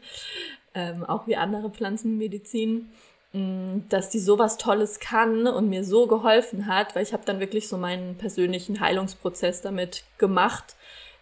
[0.75, 2.89] ähm, auch wie andere Pflanzenmedizin,
[3.33, 7.25] mh, mm, dass die sowas Tolles kann und mir so geholfen hat, weil ich habe
[7.25, 10.75] dann wirklich so meinen persönlichen Heilungsprozess damit gemacht,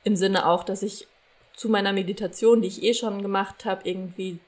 [0.03, 1.07] im Sinne auch, dass ich
[1.55, 4.39] zu meiner Meditation, die ich eh schon gemacht habe, irgendwie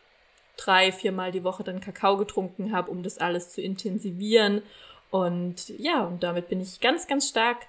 [0.58, 4.62] drei, viermal die Woche dann Kakao getrunken habe, um das alles zu intensivieren.
[5.10, 7.66] Und ja, und damit bin ich ganz, ganz stark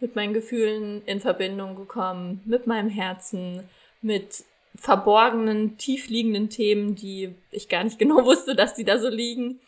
[0.00, 3.68] mit meinen Gefühlen in Verbindung gekommen, mit meinem Herzen,
[4.02, 9.60] mit verborgenen, tiefliegenden Themen, die ich gar nicht genau wusste, dass die da so liegen.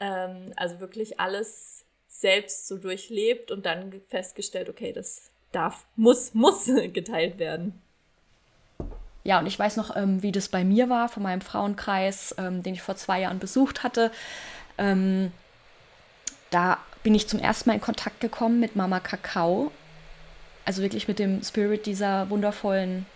[0.00, 6.66] Ähm, also wirklich alles selbst so durchlebt und dann festgestellt, okay, das darf, muss, muss
[6.92, 7.80] geteilt werden.
[9.24, 12.62] Ja, und ich weiß noch, ähm, wie das bei mir war, von meinem Frauenkreis, ähm,
[12.62, 14.12] den ich vor zwei Jahren besucht hatte.
[14.78, 15.32] Ähm,
[16.50, 19.72] da bin ich zum ersten Mal in Kontakt gekommen mit Mama Kakao.
[20.64, 23.06] Also wirklich mit dem Spirit dieser wundervollen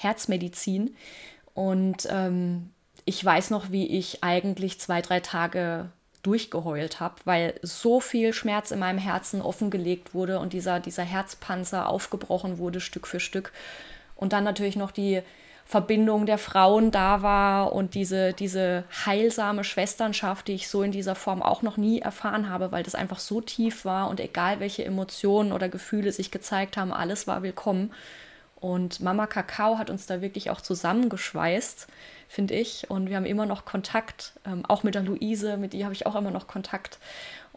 [0.00, 0.96] Herzmedizin.
[1.54, 2.70] Und ähm,
[3.04, 5.90] ich weiß noch, wie ich eigentlich zwei, drei Tage
[6.22, 11.88] durchgeheult habe, weil so viel Schmerz in meinem Herzen offengelegt wurde und dieser, dieser Herzpanzer
[11.88, 13.52] aufgebrochen wurde Stück für Stück.
[14.16, 15.22] Und dann natürlich noch die
[15.64, 21.14] Verbindung der Frauen da war und diese, diese heilsame Schwesternschaft, die ich so in dieser
[21.14, 24.84] Form auch noch nie erfahren habe, weil das einfach so tief war und egal welche
[24.84, 27.92] Emotionen oder Gefühle sich gezeigt haben, alles war willkommen.
[28.60, 31.86] Und Mama Kakao hat uns da wirklich auch zusammengeschweißt,
[32.28, 32.90] finde ich.
[32.90, 36.06] Und wir haben immer noch Kontakt, ähm, auch mit der Luise, mit ihr habe ich
[36.06, 36.98] auch immer noch Kontakt.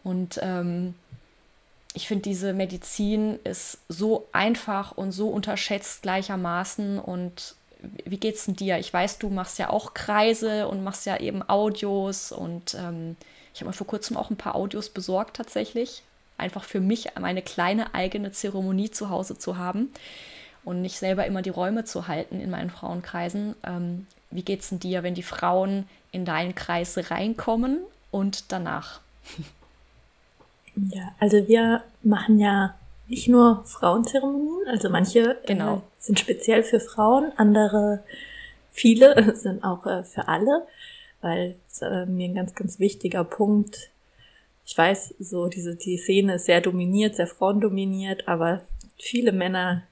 [0.02, 0.94] Und ähm,
[1.92, 6.98] ich finde, diese Medizin ist so einfach und so unterschätzt gleichermaßen.
[6.98, 7.54] Und
[8.06, 8.78] wie geht's denn dir?
[8.78, 12.32] Ich weiß, du machst ja auch Kreise und machst ja eben Audios.
[12.32, 13.16] Und ähm,
[13.52, 16.02] ich habe mir vor kurzem auch ein paar Audios besorgt tatsächlich.
[16.38, 19.90] Einfach für mich meine kleine eigene Zeremonie zu Hause zu haben
[20.64, 23.54] und nicht selber immer die Räume zu halten in meinen Frauenkreisen.
[23.64, 27.78] Ähm, wie geht es denn dir, wenn die Frauen in deinen Kreis reinkommen
[28.10, 29.00] und danach?
[30.76, 32.74] Ja, also wir machen ja
[33.06, 35.76] nicht nur Frauenzeremonien, also manche äh, genau.
[35.76, 38.02] äh, sind speziell für Frauen, andere,
[38.70, 40.66] viele sind auch äh, für alle,
[41.20, 43.90] weil äh, mir ein ganz, ganz wichtiger Punkt
[44.66, 48.62] ich weiß, so diese die Szene ist sehr dominiert, sehr frauendominiert, aber
[48.98, 49.82] viele Männer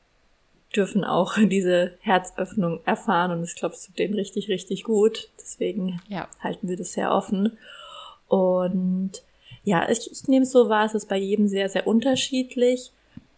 [0.74, 5.28] dürfen auch diese Herzöffnung erfahren und es tut denen richtig, richtig gut.
[5.40, 6.28] Deswegen ja.
[6.40, 7.58] halten wir das sehr offen.
[8.28, 9.22] Und
[9.64, 12.90] ja, ich, ich nehme es so wahr, es ist bei jedem sehr, sehr unterschiedlich.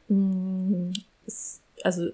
[0.08, 0.92] Mm,
[1.26, 2.08] es, also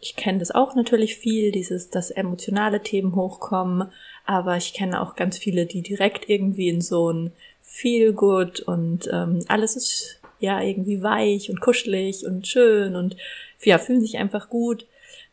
[0.00, 3.88] ich kenne das auch natürlich viel, dieses, dass emotionale Themen hochkommen,
[4.24, 9.08] aber ich kenne auch ganz viele, die direkt irgendwie in so ein Feel good und
[9.12, 13.16] ähm, alles ist ja irgendwie weich und kuschelig und schön und
[13.62, 14.86] ja, fühlen sich einfach gut.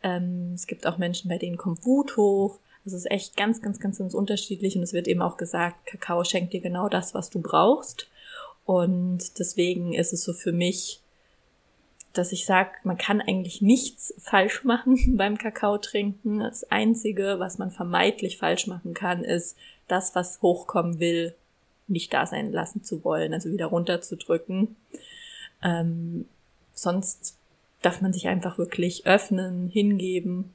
[0.04, 2.60] Ähm, es gibt auch Menschen, bei denen kommt Wut hoch.
[2.86, 6.24] Es ist echt ganz, ganz, ganz, ganz unterschiedlich und es wird eben auch gesagt, Kakao
[6.24, 8.10] schenkt dir genau das, was du brauchst.
[8.66, 11.02] Und deswegen ist es so für mich,
[12.14, 16.40] dass ich sage, man kann eigentlich nichts falsch machen beim Kakao trinken.
[16.40, 19.56] Das Einzige, was man vermeintlich falsch machen kann, ist
[19.88, 21.36] das, was hochkommen will,
[21.88, 24.76] nicht da sein lassen zu wollen, also wieder runterzudrücken.
[25.64, 26.26] Ähm,
[26.74, 27.38] sonst
[27.82, 30.54] darf man sich einfach wirklich öffnen, hingeben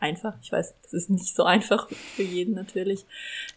[0.00, 0.34] einfach.
[0.42, 3.04] Ich weiß, das ist nicht so einfach für jeden natürlich.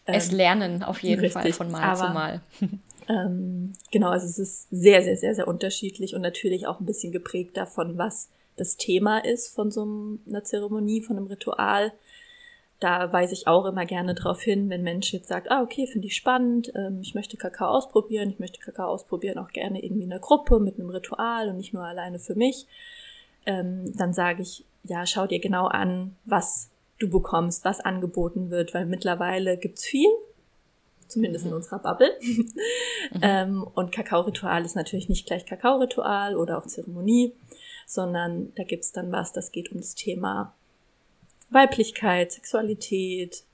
[0.04, 2.40] Es ähm, lernen auf jeden richtig, Fall von Mal aber, zu Mal.
[3.08, 7.10] Ähm, genau, also es ist sehr, sehr, sehr, sehr unterschiedlich und natürlich auch ein bisschen
[7.10, 11.92] geprägt davon, was das Thema ist von so einer Zeremonie, von einem Ritual.
[12.82, 16.08] Da weise ich auch immer gerne darauf hin, wenn Mensch jetzt sagt, ah, okay, finde
[16.08, 20.10] ich spannend, ähm, ich möchte Kakao ausprobieren, ich möchte Kakao ausprobieren, auch gerne irgendwie in
[20.10, 22.66] der Gruppe mit einem Ritual und nicht nur alleine für mich.
[23.46, 28.74] Ähm, dann sage ich, ja, schau dir genau an, was du bekommst, was angeboten wird,
[28.74, 30.10] weil mittlerweile gibt's viel,
[31.06, 31.52] zumindest mhm.
[31.52, 32.10] in unserer Bubble.
[32.20, 32.48] mhm.
[33.22, 37.32] ähm, und Kakao-Ritual ist natürlich nicht gleich Kakao-Ritual oder auch Zeremonie,
[37.86, 40.52] sondern da gibt's dann was, das geht um das Thema
[41.52, 43.44] Weiblichkeit, Sexualität,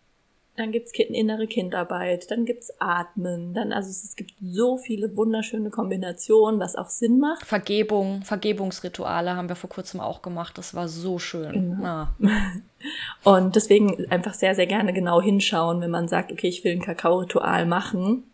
[0.59, 6.59] dann gibt's innere Kindarbeit, dann gibt's Atmen, dann, also es gibt so viele wunderschöne Kombinationen,
[6.59, 7.47] was auch Sinn macht.
[7.47, 11.53] Vergebung, Vergebungsrituale haben wir vor kurzem auch gemacht, das war so schön.
[11.53, 11.83] Genau.
[11.83, 12.15] Ja.
[13.25, 16.83] Und deswegen einfach sehr, sehr gerne genau hinschauen, wenn man sagt, okay, ich will ein
[16.83, 18.25] Kakao-Ritual machen.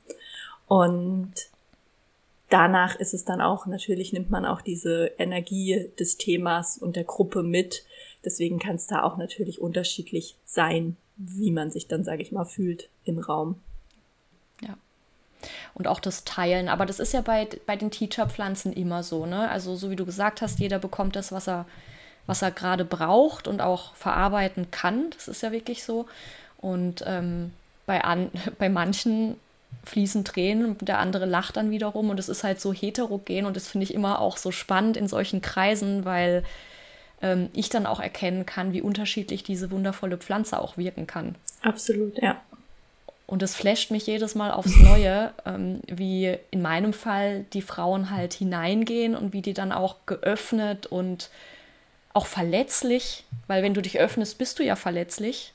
[0.67, 1.33] Und
[2.49, 7.05] danach ist es dann auch, natürlich nimmt man auch diese Energie des Themas und der
[7.05, 7.85] Gruppe mit.
[8.25, 12.45] Deswegen kann es da auch natürlich unterschiedlich sein, wie man sich dann, sage ich mal,
[12.45, 13.61] fühlt im Raum.
[14.61, 14.77] Ja.
[15.75, 16.69] Und auch das Teilen.
[16.69, 19.51] Aber das ist ja bei, bei den Teacher-Pflanzen immer so, ne?
[19.51, 21.67] Also, so wie du gesagt hast, jeder bekommt das, was er,
[22.27, 25.11] was er gerade braucht und auch verarbeiten kann.
[25.11, 26.07] Das ist ja wirklich so.
[26.59, 27.53] Und ähm,
[27.87, 29.37] bei, an, bei manchen
[29.85, 32.11] fließen Tränen und der andere lacht dann wiederum.
[32.11, 35.09] Und es ist halt so heterogen und das finde ich immer auch so spannend in
[35.09, 36.43] solchen Kreisen, weil
[37.23, 41.35] ähm, ich dann auch erkennen kann, wie unterschiedlich diese wundervolle Pflanze auch wirken kann.
[41.63, 42.41] Absolut, ja.
[43.27, 48.11] Und es flasht mich jedes Mal aufs Neue, ähm, wie in meinem Fall die Frauen
[48.11, 51.31] halt hineingehen und wie die dann auch geöffnet und
[52.13, 55.55] auch verletzlich, weil wenn du dich öffnest, bist du ja verletzlich.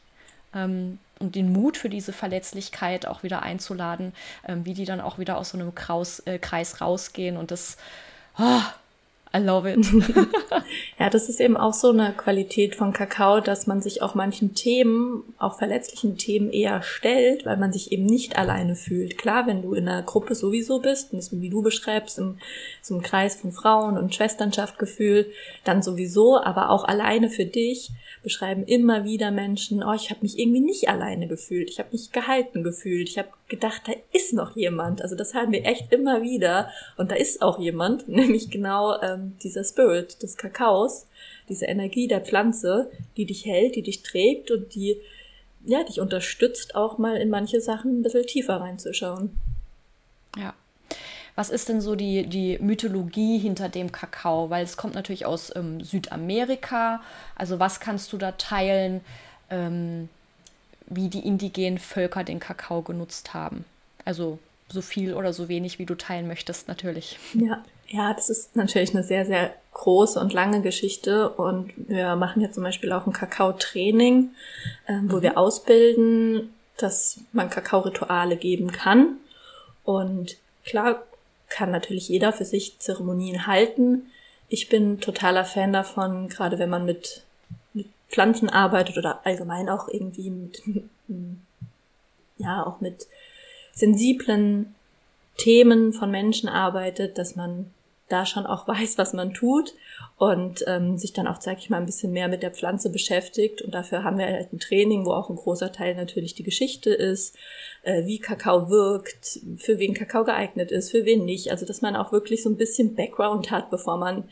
[0.54, 4.14] Ähm, und den Mut für diese Verletzlichkeit auch wieder einzuladen,
[4.48, 7.78] ähm, wie die dann auch wieder aus so einem Kraus, äh, Kreis rausgehen und das,
[8.38, 8.62] oh,
[9.32, 9.86] I love it.
[11.00, 14.56] ja, das ist eben auch so eine Qualität von Kakao, dass man sich auch manchen
[14.56, 19.20] Themen, auch verletzlichen Themen eher stellt, weil man sich eben nicht alleine fühlt.
[19.20, 22.40] Klar, wenn du in einer Gruppe sowieso bist, und wie du beschreibst, im,
[22.82, 25.28] so einem Kreis von Frauen und Schwesternschaftgefühl,
[25.64, 27.92] dann sowieso, aber auch alleine für dich
[28.24, 32.12] beschreiben immer wieder Menschen, oh, ich habe mich irgendwie nicht alleine gefühlt, ich habe mich
[32.12, 35.02] gehalten gefühlt, ich habe gedacht, da ist noch jemand.
[35.02, 39.36] Also das haben wir echt immer wieder und da ist auch jemand, nämlich genau ähm,
[39.44, 41.08] dieser Spirit des Kakaos,
[41.48, 44.98] diese Energie der Pflanze, die dich hält, die dich trägt und die
[45.66, 49.32] ja, dich unterstützt, auch mal in manche Sachen ein bisschen tiefer reinzuschauen.
[50.38, 50.54] Ja.
[51.40, 54.50] Was ist denn so die, die Mythologie hinter dem Kakao?
[54.50, 57.02] Weil es kommt natürlich aus ähm, Südamerika.
[57.38, 59.00] Also was kannst du da teilen,
[59.50, 60.10] ähm,
[60.88, 63.64] wie die indigenen Völker den Kakao genutzt haben?
[64.04, 67.18] Also so viel oder so wenig, wie du teilen möchtest, natürlich.
[67.34, 72.42] Ja, ja, das ist natürlich eine sehr, sehr große und lange Geschichte und wir machen
[72.42, 74.32] ja zum Beispiel auch ein Kakao-Training,
[74.88, 75.22] äh, wo mhm.
[75.22, 79.20] wir ausbilden, dass man Kakao-Rituale geben kann.
[79.86, 81.02] Und klar
[81.50, 84.04] kann natürlich jeder für sich Zeremonien halten.
[84.48, 87.24] Ich bin totaler Fan davon, gerade wenn man mit,
[87.74, 90.62] mit Pflanzen arbeitet oder allgemein auch irgendwie mit,
[92.38, 93.08] ja, auch mit
[93.74, 94.76] sensiblen
[95.38, 97.72] Themen von Menschen arbeitet, dass man
[98.10, 99.74] da schon auch weiß, was man tut
[100.20, 103.62] und ähm, sich dann auch, sag ich mal, ein bisschen mehr mit der Pflanze beschäftigt.
[103.62, 106.90] Und dafür haben wir halt ein Training, wo auch ein großer Teil natürlich die Geschichte
[106.90, 107.38] ist,
[107.84, 111.52] äh, wie Kakao wirkt, für wen Kakao geeignet ist, für wen nicht.
[111.52, 114.26] Also dass man auch wirklich so ein bisschen Background hat, bevor man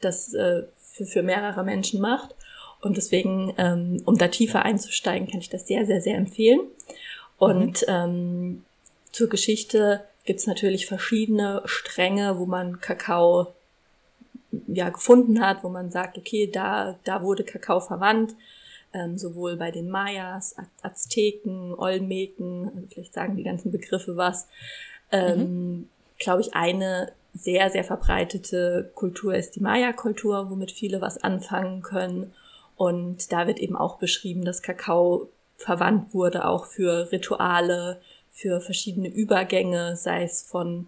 [0.00, 2.34] das äh, für, für mehrere Menschen macht.
[2.80, 6.60] Und deswegen, ähm, um da tiefer einzusteigen, kann ich das sehr, sehr, sehr empfehlen.
[7.36, 7.88] Und mhm.
[7.88, 8.64] ähm,
[9.12, 13.52] zur Geschichte gibt es natürlich verschiedene Stränge, wo man Kakao
[14.66, 18.34] ja gefunden hat, wo man sagt, okay, da, da wurde Kakao verwandt,
[18.92, 24.48] ähm, sowohl bei den Mayas, Azteken, Olmeken, also vielleicht sagen die ganzen Begriffe was.
[25.12, 25.88] Ähm, mhm.
[26.18, 32.32] Glaube ich, eine sehr, sehr verbreitete Kultur ist die Maya-Kultur, womit viele was anfangen können.
[32.76, 39.08] Und da wird eben auch beschrieben, dass Kakao verwandt wurde, auch für Rituale, für verschiedene
[39.08, 40.86] Übergänge, sei es von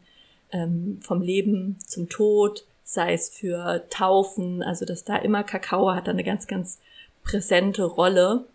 [0.52, 6.09] ähm, vom Leben zum Tod, sei es für Taufen, also dass da immer Kakao hat
[6.09, 6.79] eine ganz, ganz
[7.22, 8.46] präsente Rolle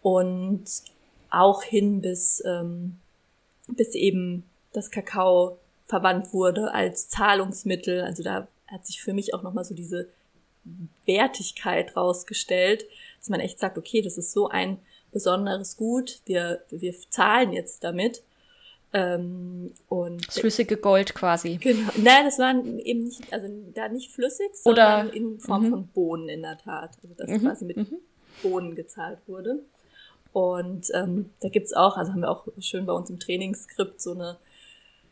[0.00, 0.64] und
[1.28, 2.96] auch hin bis, ähm,
[3.68, 8.00] bis eben das Kakao verwandt wurde als Zahlungsmittel.
[8.00, 10.08] Also da hat sich für mich auch nochmal so diese
[11.04, 12.86] Wertigkeit rausgestellt,
[13.18, 14.78] dass man echt sagt, okay, das ist so ein
[15.12, 18.22] besonderes Gut, wir, wir zahlen jetzt damit.
[18.96, 21.58] Ähm, und das flüssige Gold quasi.
[21.60, 21.90] Genau.
[21.98, 25.70] Nein, das waren eben nicht, also da nicht flüssig, sondern Oder, in Form -hmm.
[25.70, 26.96] von Bohnen in der Tat.
[27.02, 27.40] Also das -hmm.
[27.40, 27.98] quasi mit -hmm.
[28.42, 29.60] Bohnen gezahlt wurde.
[30.32, 34.12] Und ähm, da gibt's auch, also haben wir auch schön bei uns im Trainingsskript so
[34.12, 34.38] eine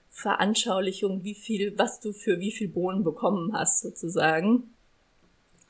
[0.09, 4.75] Veranschaulichung, wie viel, was du für wie viel Bohnen bekommen hast, sozusagen.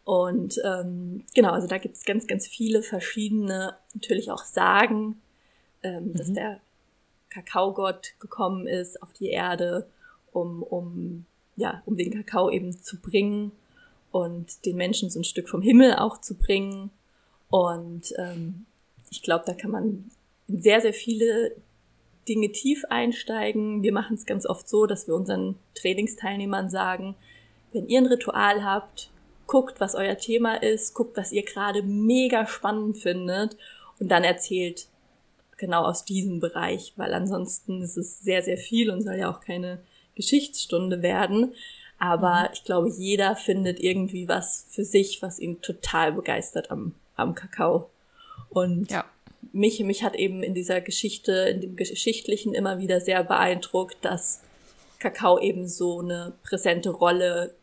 [0.05, 5.21] Und ähm, genau, also da gibt's ganz, ganz viele verschiedene, natürlich auch Sagen,
[5.83, 6.15] ähm, mhm.
[6.15, 6.61] dass der
[7.35, 9.87] Kakaogott gekommen ist auf die Erde,
[10.33, 13.51] um, um, ja, um den Kakao eben zu bringen
[14.13, 16.91] und den Menschen so ein Stück vom Himmel auch zu bringen.
[17.51, 18.67] Und ähm,
[19.11, 20.11] ich glaube, da kann man
[20.47, 21.57] sehr, sehr viele
[22.29, 23.83] Dinge tief einsteigen.
[23.83, 27.17] Wir machen es ganz oft so, dass wir unseren Trainingsteilnehmern sagen,
[27.73, 29.11] wenn ihr ein Ritual habt,
[29.47, 33.57] guckt, was euer Thema ist, guckt, was ihr gerade mega spannend findet
[33.99, 34.87] und dann erzählt
[35.59, 39.41] genau aus diesem Bereich, weil ansonsten ist es sehr, sehr viel und soll ja auch
[39.41, 39.81] keine
[40.15, 41.53] Geschichtsstunde werden.
[41.99, 42.49] Aber mhm.
[42.53, 47.91] ich glaube, jeder findet irgendwie was für sich, was ihn total begeistert am, am Kakao.
[48.51, 49.05] Und ja
[49.53, 54.43] mich, mich hat eben in dieser Geschichte, in dem Geschichtlichen immer wieder sehr beeindruckt, dass
[54.99, 57.55] Kakao eben so eine präsente Rolle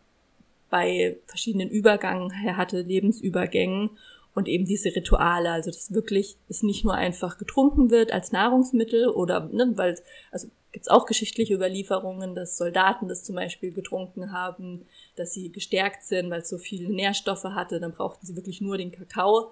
[0.69, 3.91] bei verschiedenen Übergängen hatte, Lebensübergängen
[4.33, 9.07] und eben diese Rituale, also dass wirklich es nicht nur einfach getrunken wird als Nahrungsmittel
[9.09, 9.99] oder, ne, weil,
[10.31, 16.03] also gibt's auch geschichtliche Überlieferungen, dass Soldaten das zum Beispiel getrunken haben, dass sie gestärkt
[16.03, 19.51] sind, weil es so viele Nährstoffe hatte, dann brauchten sie wirklich nur den Kakao.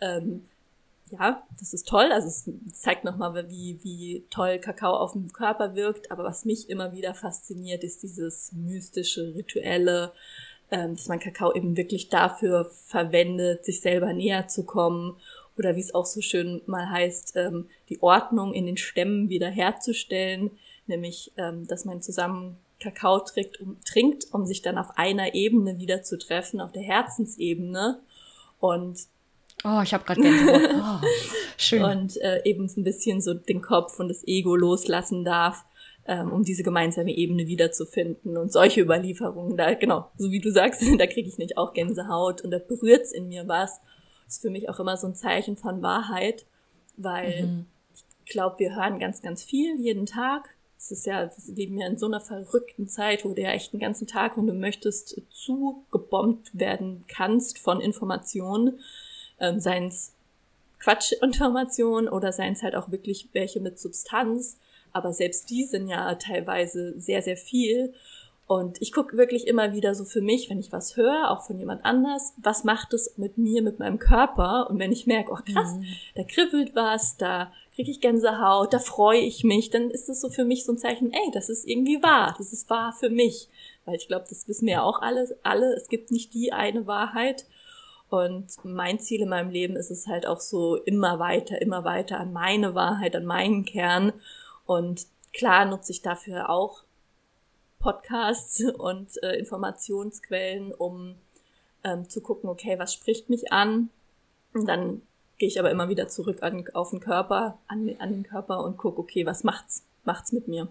[0.00, 0.42] Ähm,
[1.10, 2.10] ja, das ist toll.
[2.12, 6.10] Also es zeigt nochmal, wie, wie toll Kakao auf dem Körper wirkt.
[6.10, 10.12] Aber was mich immer wieder fasziniert, ist dieses mystische, rituelle,
[10.94, 15.16] dass man Kakao eben wirklich dafür verwendet, sich selber näher zu kommen.
[15.58, 20.50] Oder wie es auch so schön mal heißt, ähm, die Ordnung in den Stämmen wiederherzustellen.
[20.86, 25.78] Nämlich, ähm, dass man zusammen Kakao trinkt um, trinkt, um sich dann auf einer Ebene
[25.78, 28.00] wieder zu treffen, auf der Herzensebene.
[28.60, 28.98] Und
[29.64, 30.70] Oh, ich habe gerade Gänsehaut.
[31.02, 31.06] Oh,
[31.56, 31.82] schön.
[31.82, 35.64] Und äh, eben ein bisschen so den Kopf und das Ego loslassen darf,
[36.06, 38.36] ähm, um diese gemeinsame Ebene wiederzufinden.
[38.36, 42.42] Und solche Überlieferungen, da genau, so wie du sagst, da kriege ich nicht auch Gänsehaut
[42.42, 43.80] und da berührt's in mir was.
[44.24, 46.46] Das ist für mich auch immer so ein Zeichen von Wahrheit,
[46.96, 47.66] weil mhm.
[48.24, 50.48] ich glaube, wir hören ganz, ganz viel jeden Tag.
[50.78, 53.72] Es ist ja, wir leben ja in so einer verrückten Zeit, wo du ja echt
[53.72, 58.80] den ganzen Tag, wenn du möchtest, zugebombt werden kannst von Informationen
[59.40, 60.12] ähm, seien es
[60.78, 64.58] Quatschinformationen oder seien es halt auch wirklich welche mit Substanz.
[64.96, 67.92] Aber selbst die sind ja teilweise sehr, sehr viel.
[68.46, 71.58] Und ich gucke wirklich immer wieder so für mich, wenn ich was höre, auch von
[71.58, 74.70] jemand anders, was macht es mit mir, mit meinem Körper?
[74.70, 75.84] Und wenn ich merke, oh krass, mhm.
[76.14, 80.30] da kribbelt was, da kriege ich Gänsehaut, da freue ich mich, dann ist es so
[80.30, 83.48] für mich so ein Zeichen, ey, das ist irgendwie wahr, das ist wahr für mich.
[83.84, 86.86] Weil ich glaube, das wissen wir ja auch alle, alle, es gibt nicht die eine
[86.86, 87.46] Wahrheit.
[88.08, 92.20] Und mein Ziel in meinem Leben ist es halt auch so immer weiter, immer weiter
[92.20, 94.12] an meine Wahrheit, an meinen Kern.
[94.66, 96.82] Und klar nutze ich dafür auch
[97.78, 101.16] Podcasts und äh, Informationsquellen, um
[101.84, 103.90] ähm, zu gucken, okay, was spricht mich an?
[104.52, 105.02] Und dann
[105.38, 108.76] gehe ich aber immer wieder zurück an, auf den Körper, an, an den Körper und
[108.76, 110.68] gucke, okay, was macht's, macht's mit mir?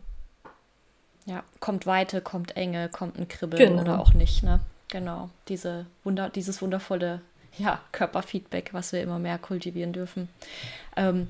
[1.26, 3.82] Ja, kommt Weite, kommt Enge, kommt ein Kribbeln genau.
[3.82, 4.60] oder auch nicht, ne?
[4.90, 7.22] Genau, diese Wunder, dieses wundervolle
[7.58, 10.30] ja, Körperfeedback, was wir immer mehr kultivieren dürfen.
[10.96, 11.30] Ähm,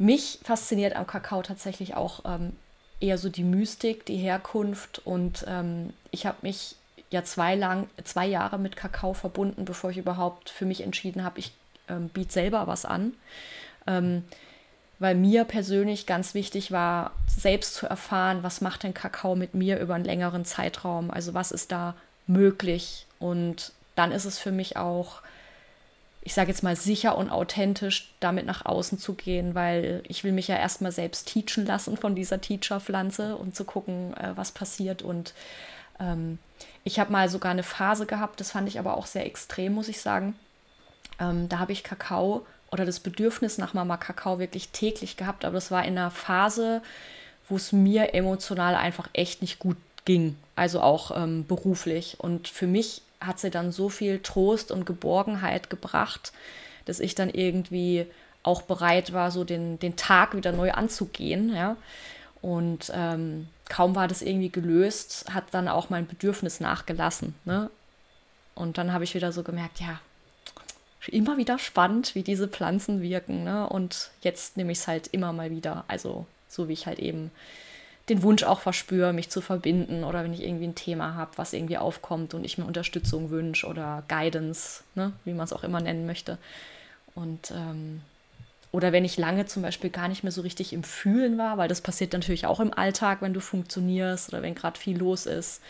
[0.00, 2.54] mich fasziniert am Kakao tatsächlich auch ähm,
[3.00, 6.76] eher so die Mystik, die Herkunft und ähm, ich habe mich
[7.10, 11.38] ja zwei, lang, zwei Jahre mit Kakao verbunden, bevor ich überhaupt für mich entschieden habe,
[11.38, 11.52] ich
[11.88, 13.12] ähm, biete selber was an.
[13.86, 14.24] Ähm,
[14.98, 19.80] weil mir persönlich ganz wichtig war, selbst zu erfahren, was macht denn Kakao mit mir
[19.80, 21.94] über einen längeren Zeitraum, also was ist da
[22.26, 23.06] möglich.
[23.18, 25.22] Und dann ist es für mich auch,
[26.22, 30.32] ich sage jetzt mal, sicher und authentisch damit nach außen zu gehen, weil ich will
[30.32, 35.02] mich ja erstmal selbst teachen lassen von dieser Teacher-Pflanze und zu gucken, äh, was passiert.
[35.02, 35.32] Und
[35.98, 36.38] ähm,
[36.84, 39.88] ich habe mal sogar eine Phase gehabt, das fand ich aber auch sehr extrem, muss
[39.88, 40.34] ich sagen.
[41.18, 45.54] Ähm, da habe ich Kakao oder das Bedürfnis nach Mama Kakao wirklich täglich gehabt, aber
[45.54, 46.82] das war in einer Phase,
[47.48, 52.20] wo es mir emotional einfach echt nicht gut ging, also auch ähm, beruflich.
[52.20, 56.32] Und für mich hat sie dann so viel Trost und Geborgenheit gebracht,
[56.86, 58.06] dass ich dann irgendwie
[58.42, 61.54] auch bereit war, so den, den Tag wieder neu anzugehen.
[61.54, 61.76] Ja?
[62.40, 67.34] Und ähm, kaum war das irgendwie gelöst, hat dann auch mein Bedürfnis nachgelassen.
[67.44, 67.70] Ne?
[68.54, 70.00] Und dann habe ich wieder so gemerkt, ja,
[71.06, 73.44] immer wieder spannend, wie diese Pflanzen wirken.
[73.44, 73.68] Ne?
[73.68, 75.84] Und jetzt nehme ich es halt immer mal wieder.
[75.88, 77.30] Also so wie ich halt eben
[78.10, 81.52] den Wunsch auch verspüre, mich zu verbinden oder wenn ich irgendwie ein Thema habe, was
[81.52, 85.12] irgendwie aufkommt und ich mir Unterstützung wünsche oder Guidance, ne?
[85.24, 86.36] wie man es auch immer nennen möchte.
[87.14, 88.02] Und ähm,
[88.72, 91.68] oder wenn ich lange zum Beispiel gar nicht mehr so richtig im Fühlen war, weil
[91.68, 95.60] das passiert natürlich auch im Alltag, wenn du funktionierst oder wenn gerade viel los ist,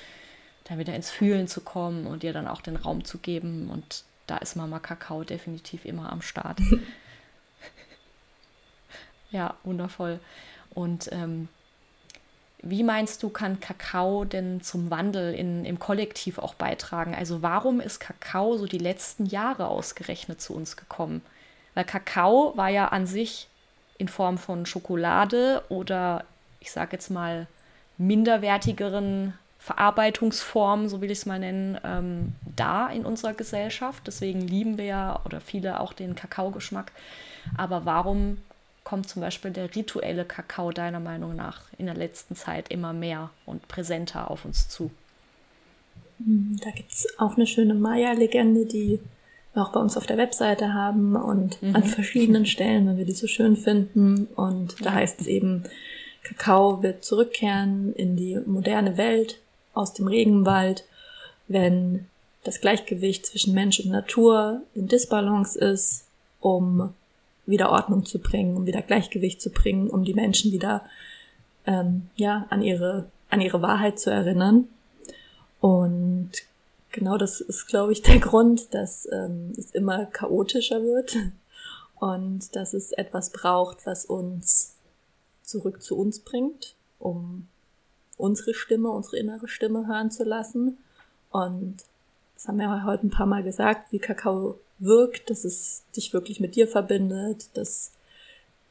[0.64, 3.70] dann wieder ins Fühlen zu kommen und dir dann auch den Raum zu geben.
[3.70, 6.60] Und da ist Mama Kakao definitiv immer am Start.
[9.30, 10.20] ja, wundervoll.
[10.74, 11.48] Und ähm,
[12.62, 17.14] wie meinst du, kann Kakao denn zum Wandel in, im Kollektiv auch beitragen?
[17.14, 21.22] Also warum ist Kakao so die letzten Jahre ausgerechnet zu uns gekommen?
[21.74, 23.48] Weil Kakao war ja an sich
[23.98, 26.24] in Form von Schokolade oder
[26.60, 27.46] ich sage jetzt mal
[27.96, 34.06] minderwertigeren Verarbeitungsformen, so will ich es mal nennen, ähm, da in unserer Gesellschaft.
[34.06, 36.92] Deswegen lieben wir ja oder viele auch den Kakaogeschmack.
[37.56, 38.38] Aber warum
[38.90, 43.30] kommt zum Beispiel der rituelle Kakao deiner Meinung nach in der letzten Zeit immer mehr
[43.46, 44.90] und präsenter auf uns zu?
[46.18, 48.98] Hm, da gibt es auch eine schöne Maya-Legende, die
[49.54, 51.76] wir auch bei uns auf der Webseite haben und mhm.
[51.76, 54.26] an verschiedenen Stellen, wenn wir die so schön finden.
[54.34, 55.62] Und da heißt es eben,
[56.24, 59.38] Kakao wird zurückkehren in die moderne Welt
[59.72, 60.82] aus dem Regenwald,
[61.46, 62.06] wenn
[62.42, 66.06] das Gleichgewicht zwischen Mensch und Natur in Disbalance ist,
[66.40, 66.92] um
[67.50, 70.84] wieder Ordnung zu bringen, um wieder Gleichgewicht zu bringen, um die Menschen wieder
[71.66, 74.68] ähm, ja an ihre an ihre Wahrheit zu erinnern.
[75.60, 76.30] Und
[76.90, 81.16] genau das ist, glaube ich, der Grund, dass ähm, es immer chaotischer wird
[81.98, 84.74] und dass es etwas braucht, was uns
[85.42, 87.48] zurück zu uns bringt, um
[88.16, 90.78] unsere Stimme, unsere innere Stimme hören zu lassen.
[91.30, 91.76] Und
[92.40, 96.40] das haben wir heute ein paar Mal gesagt, wie Kakao wirkt, dass es dich wirklich
[96.40, 97.92] mit dir verbindet, dass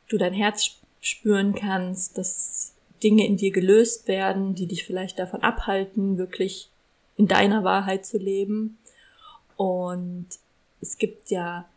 [0.07, 5.43] du dein Herz spüren kannst, dass Dinge in dir gelöst werden, die dich vielleicht davon
[5.43, 6.71] abhalten, wirklich
[7.15, 8.79] in deiner Wahrheit zu leben.
[9.55, 10.25] Und
[10.81, 11.69] es gibt ja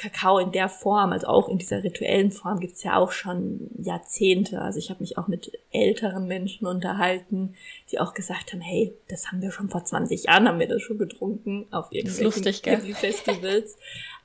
[0.00, 4.62] Kakao in der Form, also auch in dieser rituellen Form, gibt's ja auch schon Jahrzehnte.
[4.62, 7.54] Also ich habe mich auch mit älteren Menschen unterhalten,
[7.90, 10.80] die auch gesagt haben, hey, das haben wir schon vor 20 Jahren, haben wir das
[10.80, 13.76] schon getrunken auf irgendwelchen Festivals.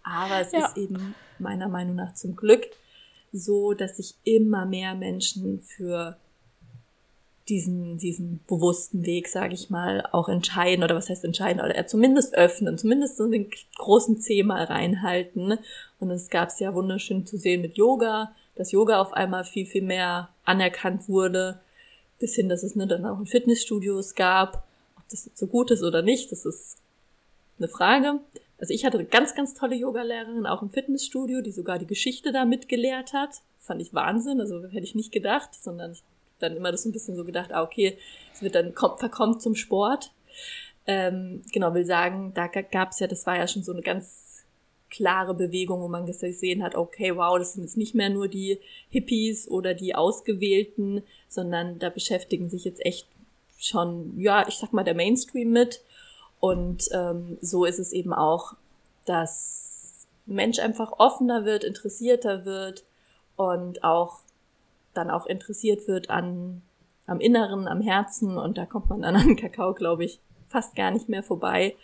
[0.04, 0.66] Aber es ja.
[0.66, 2.66] ist eben meiner Meinung nach zum Glück
[3.34, 6.18] so, dass sich immer mehr Menschen für
[7.50, 11.86] diesen, diesen bewussten Weg, sage ich mal, auch entscheiden oder was heißt entscheiden oder er
[11.86, 15.60] zumindest öffnen, zumindest so den großen Zeh mal reinhalten.
[16.00, 19.68] Und es gab es ja wunderschön zu sehen mit Yoga, dass Yoga auf einmal viel,
[19.68, 21.60] viel mehr anerkannt wurde,
[22.20, 24.68] bis hin, dass es ne, dann auch in Fitnessstudios gab.
[24.98, 26.78] Ob das jetzt so gut ist oder nicht, das ist
[27.60, 28.22] eine Frage.
[28.58, 32.32] Also ich hatte eine ganz, ganz tolle Yogalehrerin, auch im Fitnessstudio, die sogar die Geschichte
[32.32, 33.42] da mitgelehrt hat.
[33.60, 35.96] Fand ich Wahnsinn, also hätte ich nicht gedacht, sondern
[36.40, 37.98] dann immer das so ein bisschen so gedacht, ah, okay,
[38.34, 40.12] es wird dann kommt, verkommt zum Sport.
[40.88, 44.44] Ähm, genau, will sagen, da gab es ja, das war ja schon so eine ganz
[44.90, 48.60] klare Bewegung, wo man gesehen hat, okay, wow, das sind jetzt nicht mehr nur die
[48.90, 53.08] Hippies oder die Ausgewählten, sondern da beschäftigen sich jetzt echt
[53.58, 55.82] schon, ja, ich sag mal, der Mainstream mit.
[56.40, 58.54] Und ähm, so ist es eben auch,
[59.06, 62.84] dass Mensch einfach offener wird, interessierter wird
[63.36, 64.20] und auch
[64.98, 66.62] dann auch interessiert wird an
[67.08, 70.92] am Inneren, am Herzen und da kommt man dann an Kakao, glaube ich, fast gar
[70.92, 71.76] nicht mehr vorbei.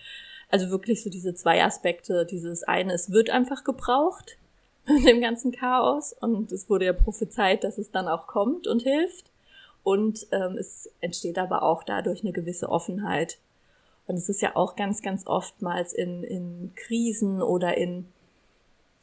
[0.50, 2.26] Also wirklich so diese zwei Aspekte.
[2.26, 4.38] Dieses eine, es wird einfach gebraucht
[4.86, 8.82] mit dem ganzen Chaos und es wurde ja prophezeit, dass es dann auch kommt und
[8.82, 9.32] hilft.
[9.84, 13.40] Und ähm, es entsteht aber auch dadurch eine gewisse Offenheit.
[14.06, 18.08] Und es ist ja auch ganz, ganz oftmals in, in Krisen oder in,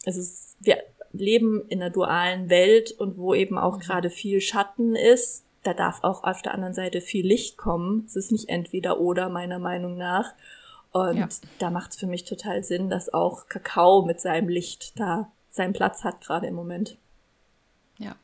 [0.05, 0.79] also es, wir
[1.13, 3.81] leben in einer dualen Welt und wo eben auch mhm.
[3.81, 8.05] gerade viel Schatten ist, da darf auch auf der anderen Seite viel Licht kommen.
[8.07, 10.33] Es ist nicht entweder oder, meiner Meinung nach.
[10.93, 11.29] Und ja.
[11.59, 15.73] da macht es für mich total Sinn, dass auch Kakao mit seinem Licht da seinen
[15.73, 16.97] Platz hat, gerade im Moment.
[17.99, 18.15] Ja.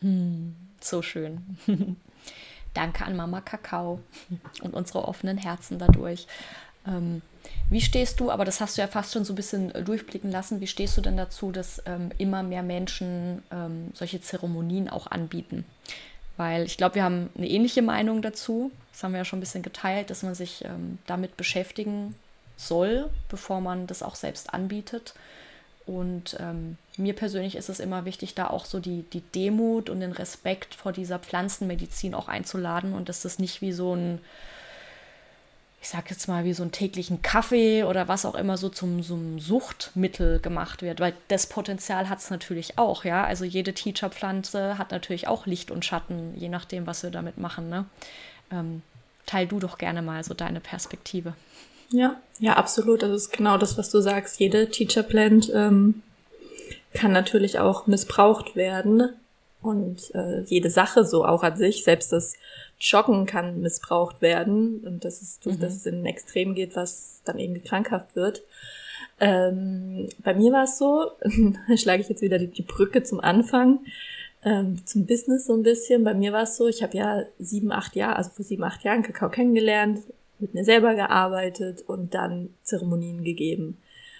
[0.00, 1.56] Hm, so schön.
[2.74, 4.00] Danke an Mama Kakao
[4.62, 6.26] und unsere offenen Herzen dadurch.
[6.86, 7.22] Ähm,
[7.70, 10.30] wie stehst du, aber das hast du ja fast schon so ein bisschen äh, durchblicken
[10.30, 15.06] lassen, wie stehst du denn dazu, dass ähm, immer mehr Menschen ähm, solche Zeremonien auch
[15.06, 15.64] anbieten?
[16.36, 18.70] Weil ich glaube, wir haben eine ähnliche Meinung dazu.
[18.92, 22.14] Das haben wir ja schon ein bisschen geteilt, dass man sich ähm, damit beschäftigen
[22.56, 25.14] soll, bevor man das auch selbst anbietet.
[25.84, 30.00] Und ähm, mir persönlich ist es immer wichtig, da auch so die, die Demut und
[30.00, 34.20] den Respekt vor dieser Pflanzenmedizin auch einzuladen und dass das nicht wie so ein,
[35.80, 39.02] ich sag jetzt mal, wie so einen täglichen Kaffee oder was auch immer so zum,
[39.02, 43.24] zum Suchtmittel gemacht wird, weil das Potenzial hat es natürlich auch, ja.
[43.24, 47.68] Also jede Teacherpflanze hat natürlich auch Licht und Schatten, je nachdem, was wir damit machen.
[47.68, 47.84] Ne?
[48.50, 48.82] Ähm,
[49.26, 51.34] teil du doch gerne mal so deine Perspektive.
[51.90, 53.02] Ja, ja, absolut.
[53.02, 54.40] Das ist genau das, was du sagst.
[54.40, 56.02] Jede Teacher Plant ähm,
[56.92, 59.12] kann natürlich auch missbraucht werden.
[59.68, 62.32] Und äh, jede Sache so auch an sich, selbst das
[62.80, 64.78] Joggen kann missbraucht werden.
[64.78, 65.60] Und das ist, mhm.
[65.60, 68.42] dass es in ein Extrem geht, was dann irgendwie krankhaft wird.
[69.20, 71.10] Ähm, bei mir war es so,
[71.76, 73.80] schlage ich jetzt wieder die, die Brücke zum Anfang,
[74.42, 76.02] ähm, zum Business so ein bisschen.
[76.02, 78.84] Bei mir war es so, ich habe ja sieben, acht Jahre, also vor sieben, acht
[78.84, 80.00] Jahren Kakao kennengelernt,
[80.38, 83.76] mit mir selber gearbeitet und dann Zeremonien gegeben.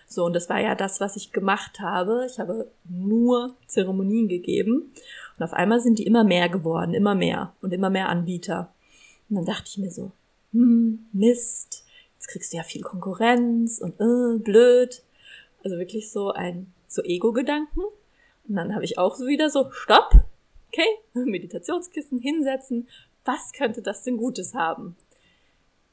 [0.08, 2.26] So, und das war ja das, was ich gemacht habe.
[2.30, 4.90] Ich habe nur Zeremonien gegeben.
[5.38, 8.72] Und auf einmal sind die immer mehr geworden, immer mehr und immer mehr Anbieter.
[9.28, 10.12] Und dann dachte ich mir so,
[10.52, 11.84] hm, Mist,
[12.14, 15.02] jetzt kriegst du ja viel Konkurrenz und äh, blöd.
[15.62, 17.80] Also wirklich so ein, so Ego-Gedanken.
[18.48, 20.12] Und dann habe ich auch so wieder so, stopp,
[20.68, 22.88] okay, Meditationskissen hinsetzen.
[23.24, 24.96] Was könnte das denn Gutes haben?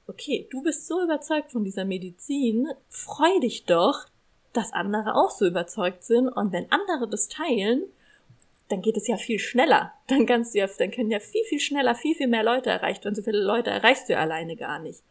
[0.07, 4.05] okay, du bist so überzeugt von dieser Medizin, freu dich doch,
[4.53, 7.83] dass andere auch so überzeugt sind und wenn andere das teilen,
[8.69, 9.93] dann geht es ja viel schneller.
[10.07, 13.03] Dann kannst du ja, dann können ja viel, viel schneller, viel, viel mehr Leute erreicht
[13.03, 13.15] werden.
[13.15, 15.01] So viele Leute erreichst du ja alleine gar nicht.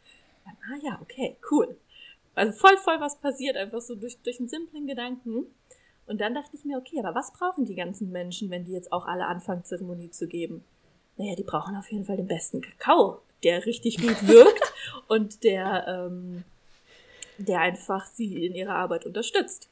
[0.47, 1.77] ah ja, okay, cool.
[2.35, 5.47] Also voll, voll was passiert, einfach so durch, durch einen simplen Gedanken.
[6.07, 8.93] Und dann dachte ich mir, okay, aber was brauchen die ganzen Menschen, wenn die jetzt
[8.93, 10.65] auch alle anfangen, Zeremonie zu geben?
[11.17, 14.73] Naja, die brauchen auf jeden Fall den besten Kakao der richtig gut wirkt
[15.09, 16.45] und der, ähm,
[17.39, 19.69] der einfach sie in ihrer Arbeit unterstützt.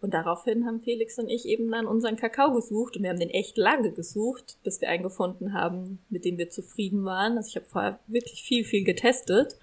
[0.00, 3.30] Und daraufhin haben Felix und ich eben dann unseren Kakao gesucht und wir haben den
[3.30, 7.38] echt lange gesucht, bis wir einen gefunden haben, mit dem wir zufrieden waren.
[7.38, 9.56] Also ich habe vorher wirklich viel, viel getestet.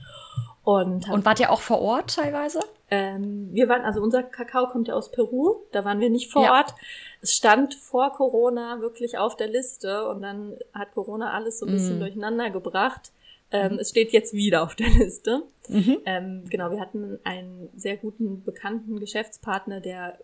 [0.63, 2.59] Und, und wart ihr auch vor Ort teilweise?
[2.89, 6.43] Ähm, wir waren, also unser Kakao kommt ja aus Peru, da waren wir nicht vor
[6.43, 6.57] ja.
[6.57, 6.75] Ort.
[7.21, 11.71] Es stand vor Corona wirklich auf der Liste und dann hat Corona alles so ein
[11.71, 12.01] bisschen mm.
[12.01, 13.11] durcheinander gebracht.
[13.51, 13.77] Ähm.
[13.79, 15.43] Es steht jetzt wieder auf der Liste.
[15.67, 15.97] Mhm.
[16.05, 20.17] Ähm, genau, wir hatten einen sehr guten, bekannten Geschäftspartner, der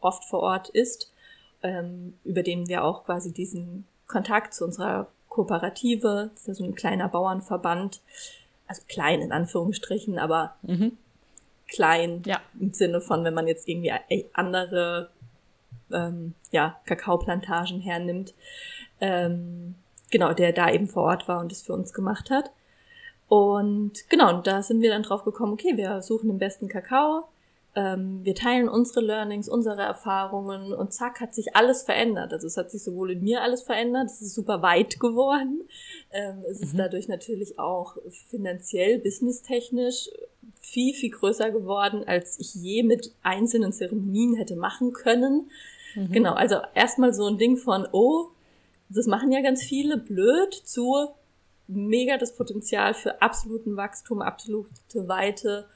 [0.00, 1.12] oft vor Ort ist,
[1.62, 6.64] ähm, über den wir auch quasi diesen Kontakt zu unserer Kooperative, das ist ja so
[6.64, 8.02] ein kleiner Bauernverband,
[8.66, 10.96] also klein in Anführungsstrichen, aber mhm.
[11.66, 12.40] klein ja.
[12.60, 13.92] im Sinne von, wenn man jetzt irgendwie
[14.32, 15.10] andere
[15.92, 18.34] ähm, ja, Kakaoplantagen hernimmt.
[19.00, 19.74] Ähm,
[20.10, 22.50] genau, der da eben vor Ort war und das für uns gemacht hat.
[23.28, 27.24] Und genau, und da sind wir dann drauf gekommen, okay, wir suchen den besten Kakao,
[27.76, 32.32] ähm, wir teilen unsere Learnings, unsere Erfahrungen und zack hat sich alles verändert.
[32.32, 35.62] Also es hat sich sowohl in mir alles verändert, es ist super weit geworden.
[36.12, 36.78] Ähm, es ist mhm.
[36.78, 37.96] dadurch natürlich auch
[38.30, 40.10] finanziell, businesstechnisch
[40.60, 45.50] viel, viel größer geworden, als ich je mit einzelnen Zeremonien hätte machen können.
[45.94, 46.12] Mhm.
[46.12, 48.28] Genau, also erstmal so ein Ding von, oh,
[48.88, 51.08] das machen ja ganz viele, blöd, zu,
[51.66, 55.66] mega das Potenzial für absoluten Wachstum, absolute Weite.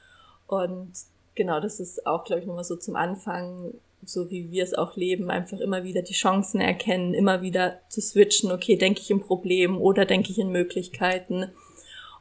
[0.47, 0.91] Und
[1.35, 3.73] genau, das ist auch, glaube ich, nochmal so zum Anfang,
[4.03, 8.01] so wie wir es auch leben, einfach immer wieder die Chancen erkennen, immer wieder zu
[8.01, 11.51] switchen, okay, denke ich in Problem oder denke ich in Möglichkeiten.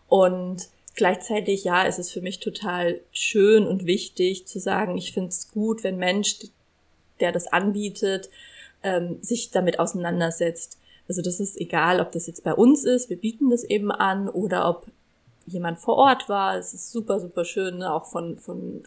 [0.09, 5.29] Und gleichzeitig, ja, ist es für mich total schön und wichtig zu sagen, ich finde
[5.29, 6.39] es gut, wenn Mensch,
[7.21, 8.29] der das anbietet,
[8.83, 10.79] ähm, sich damit auseinandersetzt.
[11.09, 14.29] Also das ist egal, ob das jetzt bei uns ist, wir bieten das eben an
[14.29, 14.87] oder ob
[15.47, 16.57] jemand vor Ort war.
[16.59, 17.93] Es ist super, super schön, ne?
[17.93, 18.85] auch von, von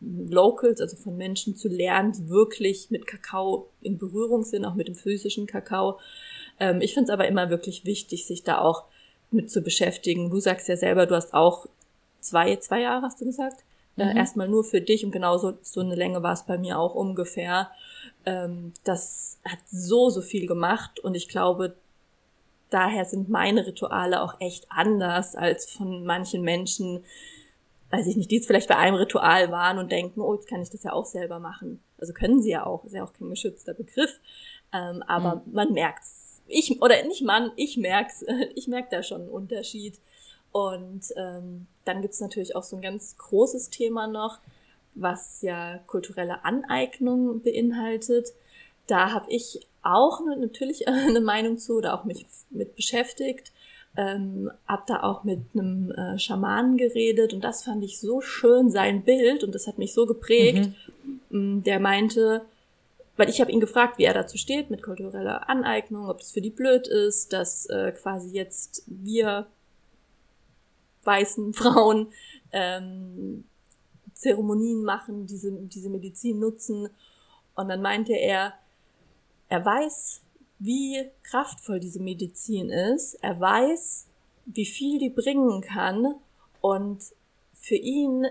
[0.00, 4.88] Locals, also von Menschen zu lernen, die wirklich mit Kakao in Berührung sind, auch mit
[4.88, 5.98] dem physischen Kakao.
[6.58, 8.84] Ähm, ich finde es aber immer wirklich wichtig, sich da auch
[9.30, 10.30] mit zu beschäftigen.
[10.30, 11.66] Du sagst ja selber, du hast auch
[12.20, 13.62] zwei, zwei Jahre, hast du gesagt?
[14.00, 14.10] Äh, mhm.
[14.10, 16.94] Äh, erstmal nur für dich und genauso so eine Länge war es bei mir auch
[16.94, 17.70] ungefähr.
[18.24, 21.76] Ähm, das hat so, so viel gemacht und ich glaube,
[22.70, 27.04] daher sind meine Rituale auch echt anders als von manchen Menschen,
[27.90, 30.62] weiß ich nicht, die jetzt vielleicht bei einem Ritual waren und denken, oh, jetzt kann
[30.62, 31.80] ich das ja auch selber machen.
[31.98, 34.20] Also können sie ja auch, ist ja auch kein geschützter Begriff,
[34.72, 35.52] ähm, aber mhm.
[35.52, 36.40] man merkt's.
[36.46, 38.24] Ich, oder nicht man, ich merk's,
[38.54, 40.00] ich merke da schon einen Unterschied.
[40.52, 44.38] Und ähm, dann gibt's natürlich auch so ein ganz großes Thema noch,
[44.94, 48.32] was ja kulturelle Aneignung beinhaltet.
[48.86, 53.52] Da habe ich auch ne, natürlich eine Meinung zu oder auch mich mit beschäftigt.
[53.96, 58.70] Ähm, hab da auch mit einem äh, Schamanen geredet und das fand ich so schön,
[58.70, 60.70] sein Bild und das hat mich so geprägt.
[61.30, 61.64] Mhm.
[61.64, 62.42] Der meinte,
[63.16, 66.40] weil ich habe ihn gefragt, wie er dazu steht mit kultureller Aneignung, ob das für
[66.40, 69.48] die blöd ist, dass äh, quasi jetzt wir
[71.04, 72.08] weißen Frauen
[72.52, 73.44] ähm,
[74.14, 76.88] Zeremonien machen, diese, diese Medizin nutzen.
[77.54, 78.54] Und dann meinte er,
[79.48, 80.20] er weiß,
[80.58, 83.14] wie kraftvoll diese Medizin ist.
[83.22, 84.06] Er weiß,
[84.44, 86.14] wie viel die bringen kann.
[86.60, 87.02] Und
[87.54, 88.26] für ihn,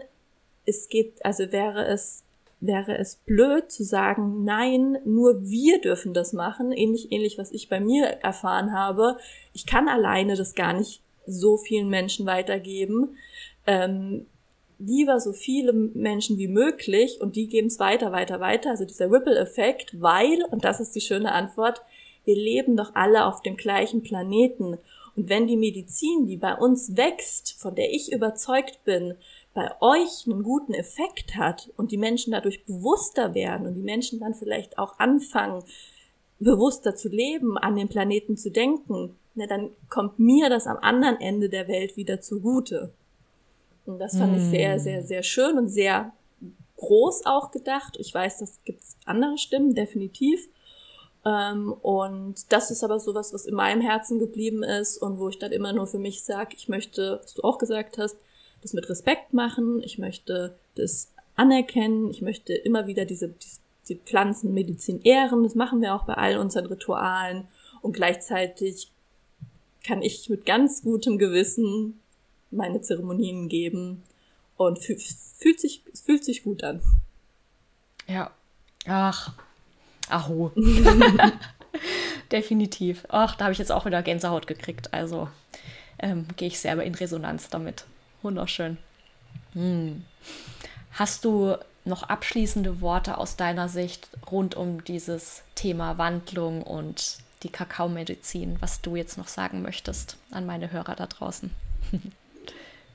[0.66, 2.24] es geht, also wäre es,
[2.60, 6.72] wäre es blöd zu sagen, nein, nur wir dürfen das machen.
[6.72, 9.18] Ähnlich, ähnlich, was ich bei mir erfahren habe.
[9.54, 13.16] Ich kann alleine das gar nicht so vielen Menschen weitergeben.
[13.68, 14.26] Ähm,
[14.80, 18.72] lieber so viele Menschen wie möglich und die geben es weiter, weiter, weiter.
[18.72, 21.82] Also dieser Ripple-Effekt, weil, und das ist die schöne Antwort,
[22.26, 24.78] wir leben doch alle auf dem gleichen Planeten.
[25.16, 29.16] Und wenn die Medizin, die bei uns wächst, von der ich überzeugt bin,
[29.54, 34.20] bei euch einen guten Effekt hat und die Menschen dadurch bewusster werden und die Menschen
[34.20, 35.64] dann vielleicht auch anfangen,
[36.40, 41.20] bewusster zu leben, an den Planeten zu denken, na, dann kommt mir das am anderen
[41.22, 42.92] Ende der Welt wieder zugute.
[43.86, 44.36] Und das fand mm.
[44.36, 44.80] ich sehr, hm.
[44.80, 46.12] sehr, sehr schön und sehr
[46.78, 47.98] groß auch gedacht.
[48.00, 50.48] Ich weiß, das gibt's andere Stimmen, definitiv.
[51.26, 55.40] Ähm, und das ist aber sowas, was in meinem Herzen geblieben ist und wo ich
[55.40, 58.18] dann immer nur für mich sage, ich möchte, was du auch gesagt hast,
[58.62, 63.60] das mit Respekt machen, ich möchte das anerkennen, ich möchte immer wieder diese, diese
[63.90, 67.48] die Pflanzenmedizin ehren, das machen wir auch bei all unseren Ritualen
[67.82, 68.92] und gleichzeitig
[69.90, 72.00] kann ich mit ganz gutem Gewissen
[72.52, 74.04] meine Zeremonien geben
[74.56, 76.80] und fühlt sich, fühlt sich gut an.
[78.06, 78.30] Ja.
[78.86, 79.34] Ach.
[80.08, 80.52] Aho.
[82.32, 83.08] Definitiv.
[83.10, 84.94] Ach, da habe ich jetzt auch wieder Gänsehaut gekriegt.
[84.94, 85.28] Also
[85.98, 87.86] ähm, gehe ich selber in Resonanz damit.
[88.22, 88.78] Wunderschön.
[89.54, 90.06] Hm.
[90.92, 97.50] Hast du noch abschließende Worte aus deiner Sicht rund um dieses Thema Wandlung und die
[97.50, 101.52] Kakaomedizin, was du jetzt noch sagen möchtest an meine Hörer da draußen?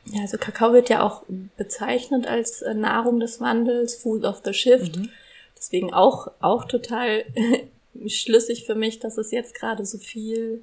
[0.07, 1.23] Ja, also Kakao wird ja auch
[1.57, 4.97] bezeichnet als äh, Nahrung des Wandels, Food of the Shift.
[4.97, 5.09] Mhm.
[5.57, 7.25] Deswegen auch, auch total
[8.07, 10.63] schlüssig für mich, dass es jetzt gerade so viel,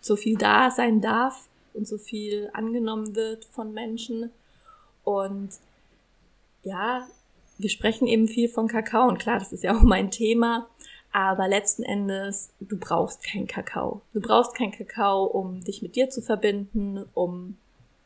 [0.00, 4.30] so viel da sein darf und so viel angenommen wird von Menschen.
[5.04, 5.50] Und
[6.62, 7.06] ja,
[7.58, 10.66] wir sprechen eben viel von Kakao und klar, das ist ja auch mein Thema.
[11.12, 14.02] Aber letzten Endes, du brauchst kein Kakao.
[14.12, 17.56] Du brauchst kein Kakao, um dich mit dir zu verbinden, um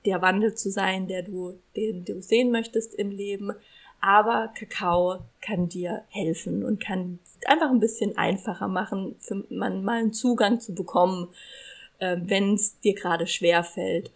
[0.07, 3.53] der Wandel zu sein, der du, den du sehen möchtest im Leben.
[4.01, 9.99] Aber Kakao kann dir helfen und kann einfach ein bisschen einfacher machen, für man mal
[10.01, 11.29] einen Zugang zu bekommen,
[11.99, 14.13] äh, wenn es dir gerade schwer fällt.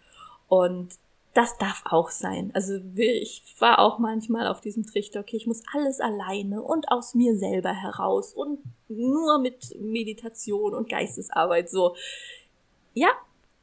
[0.49, 0.95] Und
[1.35, 2.51] das darf auch sein.
[2.55, 7.15] Also ich war auch manchmal auf diesem Trichter, okay, ich muss alles alleine und aus
[7.15, 8.59] mir selber heraus und
[8.89, 11.95] nur mit Meditation und Geistesarbeit so.
[12.95, 13.11] Ja,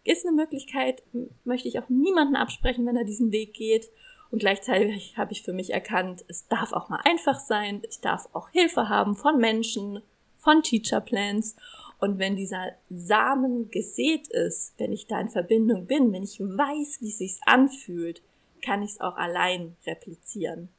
[0.04, 1.04] ist eine Möglichkeit,
[1.44, 3.90] möchte ich auch niemanden absprechen, wenn er diesen Weg geht.
[4.32, 7.82] Und gleichzeitig habe ich für mich erkannt, es darf auch mal einfach sein.
[7.90, 10.02] Ich darf auch Hilfe haben von Menschen,
[10.38, 11.56] von Teacher Plans.
[12.00, 17.02] Und wenn dieser Samen gesät ist, wenn ich da in Verbindung bin, wenn ich weiß,
[17.02, 18.22] wie es sich anfühlt,
[18.64, 20.70] kann ich es auch allein replizieren.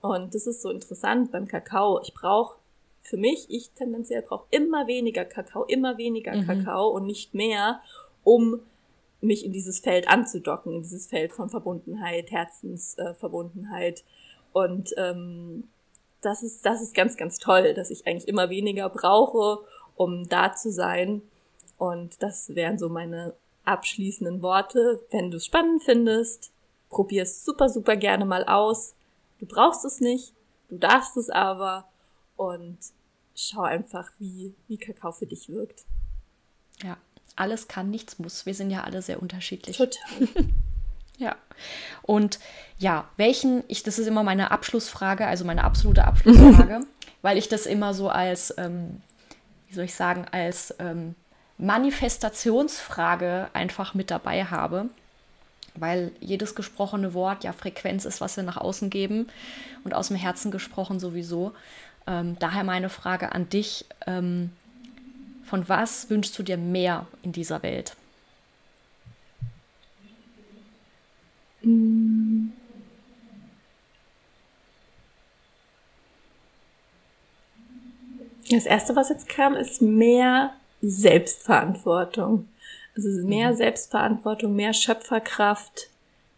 [0.00, 2.00] Und das ist so interessant beim Kakao.
[2.02, 2.58] Ich brauche
[3.02, 6.46] für mich, ich tendenziell brauche immer weniger Kakao, immer weniger mhm.
[6.46, 7.80] Kakao und nicht mehr,
[8.24, 8.60] um
[9.20, 14.00] mich in dieses Feld anzudocken, in dieses Feld von Verbundenheit, Herzensverbundenheit.
[14.00, 14.02] Äh,
[14.52, 15.68] und ähm,
[16.20, 19.64] das ist, das ist ganz, ganz toll, dass ich eigentlich immer weniger brauche,
[19.96, 21.22] um da zu sein.
[21.78, 23.34] Und das wären so meine
[23.64, 25.00] abschließenden Worte.
[25.10, 26.52] Wenn du es spannend findest,
[26.88, 28.94] probier es super, super gerne mal aus.
[29.40, 30.32] Du brauchst es nicht,
[30.68, 31.88] du darfst es aber
[32.42, 32.78] und
[33.34, 35.84] schau einfach, wie, wie Kakao für dich wirkt.
[36.82, 36.96] Ja,
[37.36, 38.46] alles kann, nichts muss.
[38.46, 39.76] Wir sind ja alle sehr unterschiedlich.
[39.76, 40.00] Total.
[41.18, 41.36] ja.
[42.02, 42.38] Und
[42.78, 46.80] ja, welchen, ich, das ist immer meine Abschlussfrage, also meine absolute Abschlussfrage,
[47.22, 49.00] weil ich das immer so als, ähm,
[49.68, 51.14] wie soll ich sagen, als ähm,
[51.58, 54.90] Manifestationsfrage einfach mit dabei habe.
[55.74, 59.28] Weil jedes gesprochene Wort ja Frequenz ist, was wir nach außen geben
[59.84, 61.52] und aus dem Herzen gesprochen sowieso.
[62.06, 63.84] Ähm, daher meine Frage an dich.
[64.06, 64.50] Ähm,
[65.44, 67.96] von was wünschst du dir mehr in dieser Welt?
[71.62, 72.48] Mm.
[78.50, 82.48] Das erste, was jetzt kam, ist mehr Selbstverantwortung.
[82.94, 83.56] Also mehr mhm.
[83.56, 85.88] Selbstverantwortung, mehr Schöpferkraft,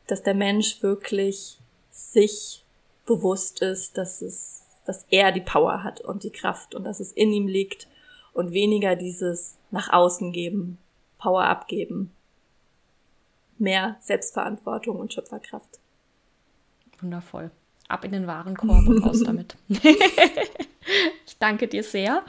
[0.07, 1.59] dass der Mensch wirklich
[1.91, 2.63] sich
[3.07, 7.13] bewusst ist, dass es, dass er die Power hat und die Kraft und dass es
[7.13, 7.89] in ihm liegt
[8.33, 10.79] und weniger dieses nach außen geben,
[11.19, 12.13] Power abgeben.
[13.59, 15.79] Mehr Selbstverantwortung und Schöpferkraft.
[17.01, 17.51] Wundervoll.
[17.89, 19.57] Ab in den Warenkorb und raus damit.
[19.69, 22.23] ich danke dir sehr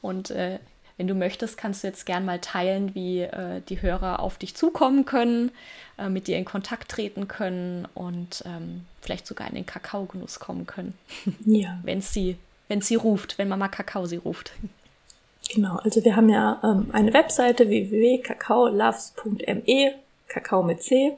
[0.00, 0.60] und äh,
[0.98, 4.56] wenn du möchtest, kannst du jetzt gern mal teilen, wie äh, die Hörer auf dich
[4.56, 5.52] zukommen können,
[5.98, 10.66] äh, mit dir in Kontakt treten können und ähm, vielleicht sogar in den Kakaogenuss kommen
[10.66, 10.94] können.
[11.44, 11.78] Ja.
[11.82, 12.38] wenn sie,
[12.68, 14.52] wenn sie ruft, wenn Mama Kakao sie ruft.
[15.52, 19.94] Genau, also wir haben ja ähm, eine Webseite www.kakaoloves.me,
[20.28, 21.14] Kakao mit C.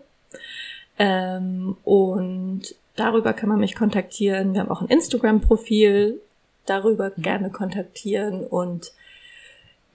[0.99, 2.63] Ähm, und
[2.97, 4.53] darüber kann man mich kontaktieren.
[4.55, 6.21] Wir haben auch ein Instagram-Profil,
[6.67, 7.23] darüber mhm.
[7.23, 8.93] gerne kontaktieren und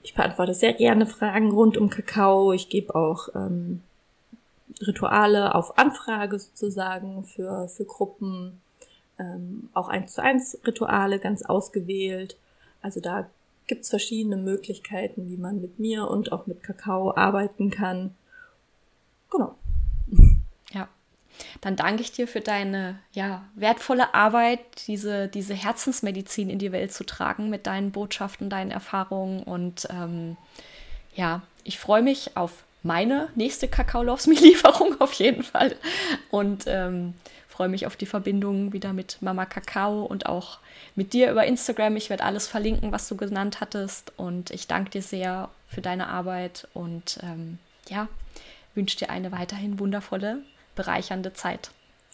[0.04, 2.52] ich beantworte sehr gerne Fragen rund um Kakao.
[2.54, 3.82] Ich gebe auch ähm,
[4.82, 8.62] Rituale auf Anfrage sozusagen für, für Gruppen,
[9.20, 12.38] ähm, auch eins zu eins Rituale ganz ausgewählt.
[12.82, 13.30] Also da
[13.68, 18.16] gibt's verschiedene Möglichkeiten, wie man mit mir und auch mit Kakao arbeiten kann.
[19.32, 19.56] Genau.
[21.62, 26.94] Dann danke ich dir für deine ja, wertvolle Arbeit, diese, diese Herzensmedizin in die Welt
[26.94, 29.44] zu tragen mit deinen Botschaften, deinen Erfahrungen.
[29.44, 30.38] Und ähm,
[31.16, 35.76] ja, ich freue mich auf meine nächste Kakao Loves Me Lieferung auf jeden Fall.
[36.30, 37.16] Und ähm,
[37.50, 40.60] freue mich auf die Verbindung wieder mit Mama Kakao und auch
[40.96, 41.96] mit dir über Instagram.
[41.96, 44.14] Ich werde alles verlinken, was du genannt hattest.
[44.18, 47.58] Und ich danke dir sehr für deine Arbeit und ähm,
[47.90, 48.08] ja,
[48.76, 50.44] wünsche dir eine weiterhin wundervolle
[50.76, 51.72] bereichernde Zeit.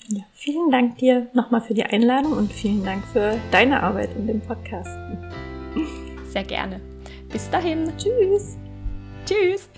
[0.08, 4.28] Ja, vielen Dank dir nochmal für die Einladung und vielen Dank für deine Arbeit in
[4.28, 4.98] dem Podcast.
[6.30, 6.80] Sehr gerne.
[7.30, 7.92] Bis dahin.
[7.98, 8.58] Tschüss.
[9.26, 9.70] Tschüss.